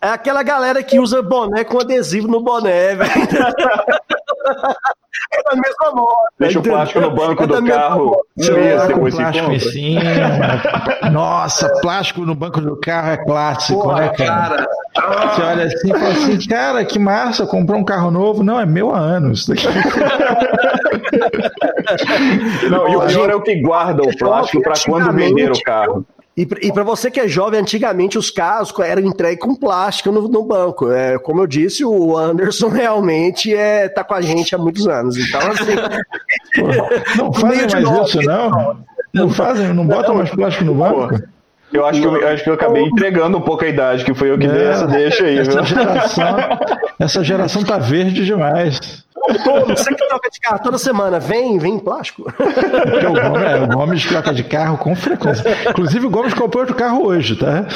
[0.00, 3.10] É aquela galera que usa boné com adesivo no boné, velho.
[5.50, 6.14] Da mesma moda.
[6.38, 8.16] Deixa o plástico no banco do carro.
[8.36, 10.00] Depois plástico em cima.
[11.10, 14.66] Nossa, plástico no banco do carro é clássico, Porra, né, cara?
[14.94, 15.34] cara?
[15.34, 18.42] Você olha assim e fala assim, cara, que massa, comprou um carro novo.
[18.44, 19.48] Não, é meu há anos.
[22.70, 26.06] Não, e o pior é o que guarda o plástico para quando vender o carro.
[26.36, 30.28] E, e para você que é jovem, antigamente os carros eram entregues com plástico no,
[30.28, 30.90] no, banco.
[30.90, 35.16] É, como eu disse, o Anderson realmente é, tá com a gente há muitos anos.
[35.16, 35.74] Então, assim.
[37.18, 38.84] não fazem mais novo, isso, não?
[39.12, 41.20] Não fazem, não botam mais plástico no banco?
[41.72, 44.30] Eu acho, que eu, acho que eu acabei entregando um pouco a idade, que foi
[44.30, 45.38] eu que é, dei essa deixa aí.
[45.38, 46.36] Essa geração,
[46.98, 49.04] essa geração tá verde demais.
[49.68, 52.22] Você que troca de carro toda semana, vem, vem em plástico.
[52.22, 55.44] O Gomes, é, o Gomes troca de carro com frequência.
[55.68, 57.66] Inclusive, o Gomes comprou outro carro hoje, tá?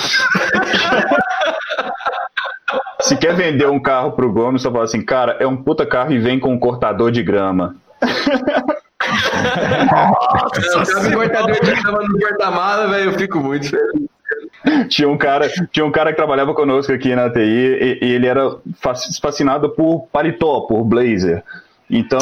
[3.00, 6.12] Se quer vender um carro pro Gomes, só fala assim, cara, é um puta carro
[6.12, 7.76] e vem com um cortador de grama.
[9.92, 14.14] Nossa, o cortador de grama no porta-mala, velho, eu fico muito feliz.
[14.89, 18.27] Tinha um, cara, tinha um cara que trabalhava conosco aqui na TI e, e ele
[18.27, 18.57] era
[19.21, 21.43] fascinado por paletó, por blazer.
[21.91, 22.19] Então,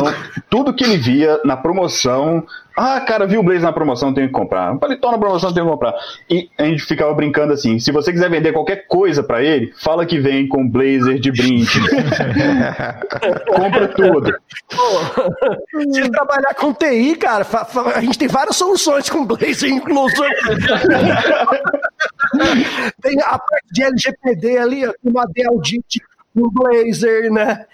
[0.51, 2.45] tudo que ele via na promoção,
[2.77, 4.73] ah, cara, viu o Blaze na promoção, tenho que comprar.
[4.73, 5.95] Um paletó na promoção, tenho que comprar.
[6.29, 10.05] E a gente ficava brincando assim: se você quiser vender qualquer coisa para ele, fala
[10.05, 11.81] que vem com Blazer de brinde.
[13.55, 14.35] Compra tudo.
[14.69, 17.47] Pô, se trabalhar com TI, cara,
[17.95, 20.23] a gente tem várias soluções com Blazer, incluso.
[23.13, 25.61] tem a parte de LGPD ali, uma Dell
[26.35, 27.67] um blazer, né?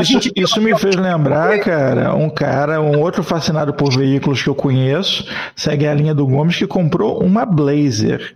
[0.00, 0.32] Isso, gente...
[0.34, 5.28] isso me fez lembrar, cara, um cara, um outro fascinado por veículos que eu conheço,
[5.54, 8.34] segue a linha do Gomes, que comprou uma blazer.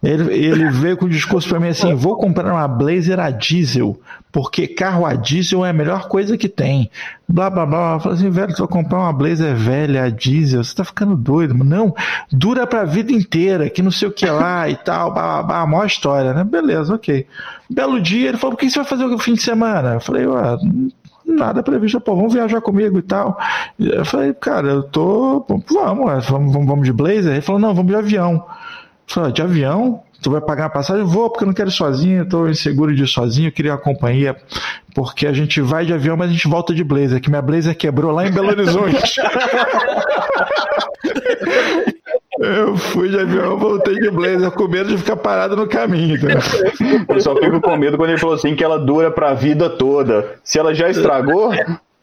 [0.00, 3.98] Ele, ele veio com o discurso para mim assim: vou comprar uma blazer a diesel,
[4.34, 6.90] porque carro a diesel é a melhor coisa que tem.
[7.28, 7.92] Blá blá blá.
[7.94, 11.16] Eu falei assim, velho, tu vai comprar uma blazer velha a diesel, você tá ficando
[11.16, 11.54] doido.
[11.54, 11.94] Não,
[12.32, 15.60] dura pra vida inteira, que não sei o que lá e tal, blá blá blá,
[15.60, 16.42] a maior história, né?
[16.42, 17.24] Beleza, ok.
[17.70, 19.94] Belo dia, ele falou: o que você vai fazer no fim de semana?
[19.94, 20.58] Eu falei, ué,
[21.24, 23.38] nada previsto, pô, vamos viajar comigo e tal.
[23.78, 25.46] Eu falei, cara, eu tô.
[25.48, 27.34] Vamos, vamos, vamos de blazer?
[27.34, 28.32] Ele falou, não, vamos de avião.
[28.34, 28.42] Eu
[29.06, 30.02] falei, de avião?
[30.24, 31.04] Tu vai pagar a passagem?
[31.04, 34.34] Vou, porque eu não quero ir sozinho, estou inseguro de ir sozinho, queria uma companhia,
[34.94, 37.76] porque a gente vai de avião, mas a gente volta de blazer, que minha blazer
[37.76, 39.20] quebrou lá em Belo Horizonte.
[42.40, 46.18] Eu fui de avião, voltei de blazer, com medo de ficar parado no caminho.
[47.06, 50.36] Eu só fico com medo quando ele falou assim que ela dura pra vida toda.
[50.42, 51.52] Se ela já estragou,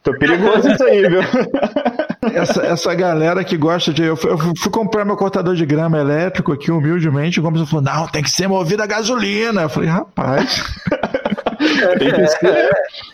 [0.04, 1.22] tô perigoso isso aí, viu?
[2.34, 4.04] Essa, essa galera que gosta de.
[4.04, 7.84] Eu fui, eu fui, comprar meu cortador de grama elétrico aqui, humildemente, o Gomes falou:
[7.84, 9.64] não, tem que ser movido a gasolina.
[9.64, 10.64] Eu falei, rapaz.
[11.98, 12.70] tem que ser.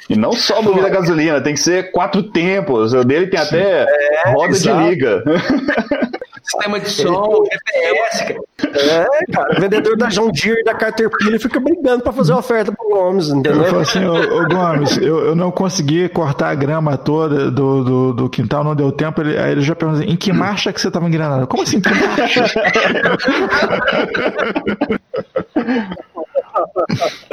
[0.10, 2.94] E não só movido a gasolina, tem que ser quatro tempos.
[2.94, 4.84] O dele tem até é, roda exato.
[4.84, 5.24] de liga
[6.50, 8.40] sistema de som, GPS, cara.
[8.76, 12.72] É, cara, o vendedor da John Deere e da Caterpillar fica brigando pra fazer oferta
[12.72, 13.64] pro Gomes, entendeu?
[13.64, 17.84] Eu falo assim, ô, ô Gomes, eu, eu não consegui cortar a grama toda do,
[17.84, 19.22] do, do quintal, não deu tempo.
[19.22, 21.46] Ele, aí ele já perguntou assim, em que marcha que você tava engrenado?
[21.48, 22.46] Como assim, que marcha?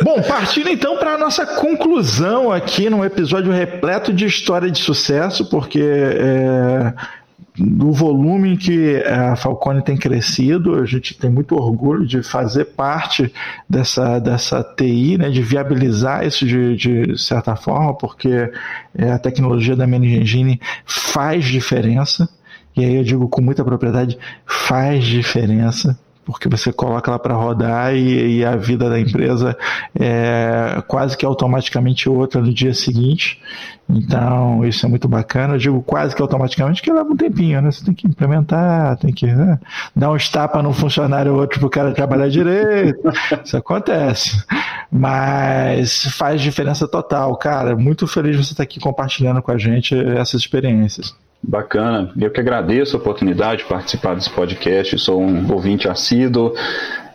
[0.02, 5.48] Bom, partindo então para a nossa conclusão aqui num episódio repleto de história de sucesso,
[5.48, 6.92] porque é,
[7.56, 13.32] do volume que a Falcone tem crescido, a gente tem muito orgulho de fazer parte
[13.68, 18.50] dessa, dessa TI, né, de viabilizar isso de, de certa forma, porque
[18.96, 22.28] é, a tecnologia da Manage Engine faz diferença,
[22.76, 27.94] e aí eu digo com muita propriedade, faz diferença porque você coloca ela para rodar
[27.94, 29.56] e, e, a vida da empresa
[29.98, 33.40] é quase que automaticamente outra no dia seguinte.
[33.88, 35.54] Então, isso é muito bacana.
[35.54, 37.70] Eu digo quase que automaticamente, que leva um tempinho, né?
[37.70, 39.58] Você tem que implementar, tem que né?
[39.94, 43.00] dar um estapa num funcionário outro para o cara trabalhar direito.
[43.44, 44.42] Isso acontece.
[44.90, 47.76] Mas faz diferença total, cara.
[47.76, 51.14] Muito feliz de você estar aqui compartilhando com a gente essas experiências.
[51.46, 52.10] Bacana.
[52.18, 54.98] Eu que agradeço a oportunidade de participar desse podcast.
[54.98, 56.54] Sou um ouvinte assíduo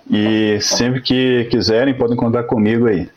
[0.09, 3.09] e sempre que quiserem podem contar comigo aí.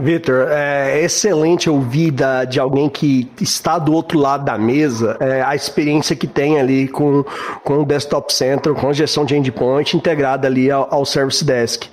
[0.00, 5.42] Vitor, é excelente ouvir da, de alguém que está do outro lado da mesa é,
[5.42, 7.24] a experiência que tem ali com,
[7.64, 11.88] com o Desktop Center, com gestão de endpoint integrada ali ao, ao Service Desk.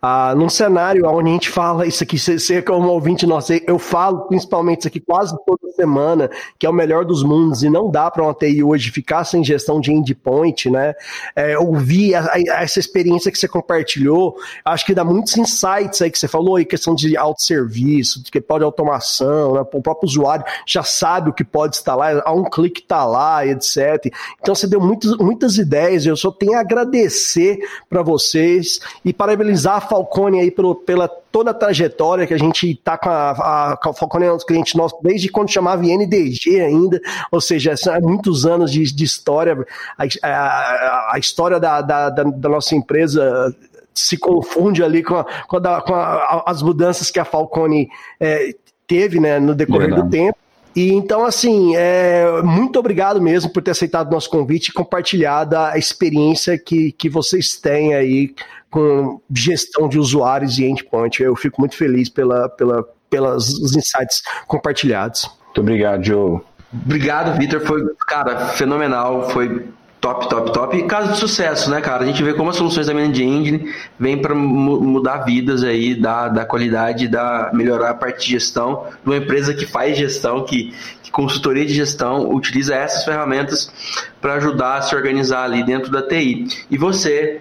[0.00, 4.28] Ah, num cenário onde a gente fala isso aqui, você como ouvinte nosso, eu falo
[4.28, 8.08] principalmente isso aqui quase toda semana, que é o melhor dos mundos e não dá
[8.08, 10.94] para uma TI hoje ficar sem gestão de endpoint, né?
[11.34, 16.10] É, ouvir a, a, essa experiência que você compartilhou, acho que dá muitos insights aí
[16.10, 19.60] que você falou, aí, questão de auto serviço, que pode automação, né?
[19.60, 24.12] o próprio usuário já sabe o que pode instalar, a um clique está lá, etc.
[24.40, 29.76] Então você deu muitas, muitas ideias, eu só tenho a agradecer para vocês e parabenizar
[29.76, 33.72] a Falcone aí pelo, pela toda a trajetória que a gente está com a, a,
[33.72, 38.46] a Falcone é um cliente nosso desde quando chamava NDG ainda, ou seja, são muitos
[38.46, 39.56] anos de, de história,
[39.96, 43.54] a, a, a história da, da, da, da nossa empresa
[43.98, 47.88] se confunde ali com, a, com, a, com a, as mudanças que a Falcone
[48.20, 48.54] é,
[48.86, 50.08] teve né, no decorrer Verdade.
[50.08, 50.38] do tempo.
[50.76, 55.56] E então, assim, é, muito obrigado mesmo por ter aceitado o nosso convite e compartilhado
[55.56, 58.34] a experiência que, que vocês têm aí
[58.70, 61.22] com gestão de usuários e endpoint.
[61.22, 65.28] Eu fico muito feliz pela, pela, pelos insights compartilhados.
[65.46, 66.40] Muito obrigado, Joe.
[66.72, 67.60] Obrigado, Vitor.
[67.60, 69.30] Foi, cara, fenomenal.
[69.30, 69.66] Foi
[70.00, 70.82] top, top, top.
[70.84, 72.04] Caso de sucesso, né, cara?
[72.04, 76.28] A gente vê como as soluções da Managed Engine vêm para mudar vidas aí, dar,
[76.28, 80.74] dar qualidade, dar, melhorar a parte de gestão de uma empresa que faz gestão, que,
[81.02, 83.72] que consultoria de gestão utiliza essas ferramentas
[84.20, 86.46] para ajudar a se organizar ali dentro da TI.
[86.70, 87.40] E você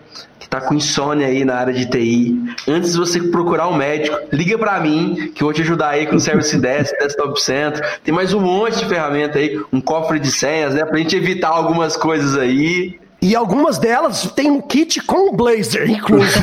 [0.50, 2.36] tá com insônia aí na área de TI,
[2.68, 6.08] antes de você procurar um médico, liga para mim, que eu vou te ajudar aí
[6.08, 8.00] com o Service Desk, Desktop Center.
[8.04, 11.50] Tem mais um monte de ferramenta aí, um cofre de senhas, né, pra gente evitar
[11.50, 13.00] algumas coisas aí.
[13.22, 16.40] E algumas delas tem um kit com o Blazer, incluso.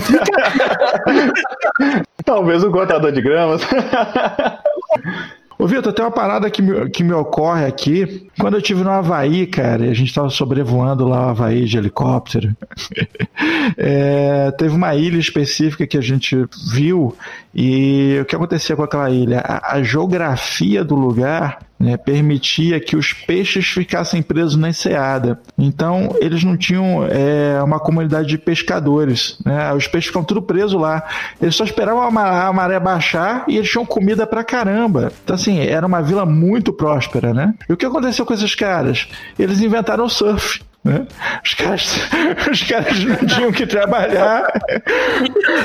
[2.24, 3.62] Talvez um cortador de gramas.
[5.59, 8.26] Ô, Vitor, tem uma parada que me, que me ocorre aqui.
[8.38, 11.78] Quando eu estive no Havaí, cara, e a gente estava sobrevoando lá o Havaí de
[11.78, 12.55] helicóptero,
[13.78, 16.36] é, teve uma ilha específica que a gente
[16.72, 17.16] viu
[17.55, 19.40] e o que acontecia com aquela ilha?
[19.40, 25.38] A, a geografia do lugar né, permitia que os peixes ficassem presos na enseada.
[25.59, 29.38] Então, eles não tinham é, uma comunidade de pescadores.
[29.44, 29.72] Né?
[29.74, 31.07] Os peixes ficam tudo presos lá.
[31.40, 35.12] Eles só esperavam a maré, baixar e eles tinham comida pra caramba.
[35.22, 37.55] Então, assim, era uma vila muito próspera, né?
[37.68, 39.09] E o que aconteceu com esses caras?
[39.38, 40.62] Eles inventaram o surf.
[40.82, 41.07] Né?
[41.42, 41.99] Os, caras,
[42.51, 44.47] os caras não tinham que trabalhar,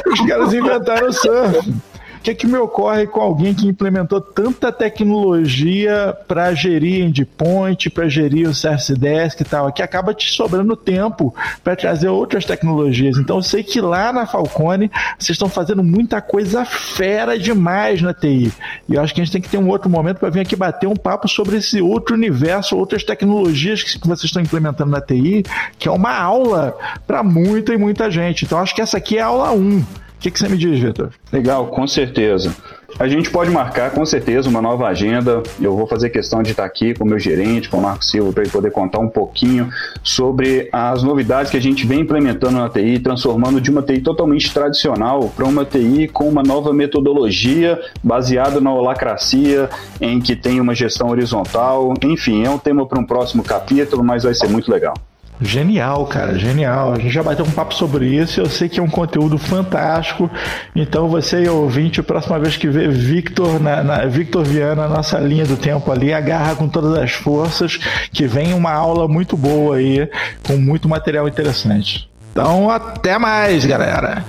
[0.07, 1.73] os caras inventaram o surf.
[2.19, 7.89] O que, é que me ocorre com alguém que implementou tanta tecnologia para gerir endpoint,
[7.89, 12.43] para gerir o Service Desk e tal, que acaba te sobrando tempo para trazer outras
[12.43, 13.17] tecnologias.
[13.17, 18.13] Então eu sei que lá na Falcone vocês estão fazendo muita coisa fera demais na
[18.13, 18.51] TI.
[18.89, 20.57] E eu acho que a gente tem que ter um outro momento para vir aqui
[20.57, 25.45] bater um papo sobre esse outro universo, outras tecnologias que vocês estão implementando na TI,
[25.77, 28.43] que é uma aula para muita e muita gente.
[28.43, 30.08] Então acho que essa aqui é a aula 1.
[30.19, 31.11] O que, que você me diz, Vitor?
[31.31, 32.53] Legal, com certeza.
[32.99, 35.41] A gente pode marcar com certeza uma nova agenda.
[35.61, 38.33] Eu vou fazer questão de estar aqui com o meu gerente, com o Marco Silva,
[38.33, 39.69] para ele poder contar um pouquinho
[40.03, 44.53] sobre as novidades que a gente vem implementando na TI, transformando de uma TI totalmente
[44.53, 49.69] tradicional para uma TI com uma nova metodologia baseada na holacracia,
[50.01, 51.93] em que tem uma gestão horizontal.
[52.03, 54.95] Enfim, é um tema para um próximo capítulo, mas vai ser muito legal.
[55.41, 56.93] Genial, cara, genial.
[56.93, 58.41] A gente já bateu um papo sobre isso.
[58.41, 60.29] Eu sei que é um conteúdo fantástico.
[60.75, 65.45] Então, você ouvinte, a próxima vez que vê Victor, na, na, Victor Viana, nossa linha
[65.45, 67.77] do tempo ali, agarra com todas as forças,
[68.11, 70.09] que vem uma aula muito boa aí,
[70.45, 72.09] com muito material interessante.
[72.31, 74.25] Então, até mais, galera.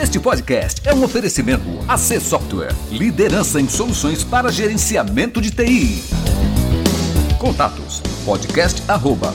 [0.00, 6.51] Este podcast é um oferecimento AC Software, liderança em soluções para gerenciamento de TI.
[7.42, 8.00] Contatos.
[8.24, 9.34] Podcast arroba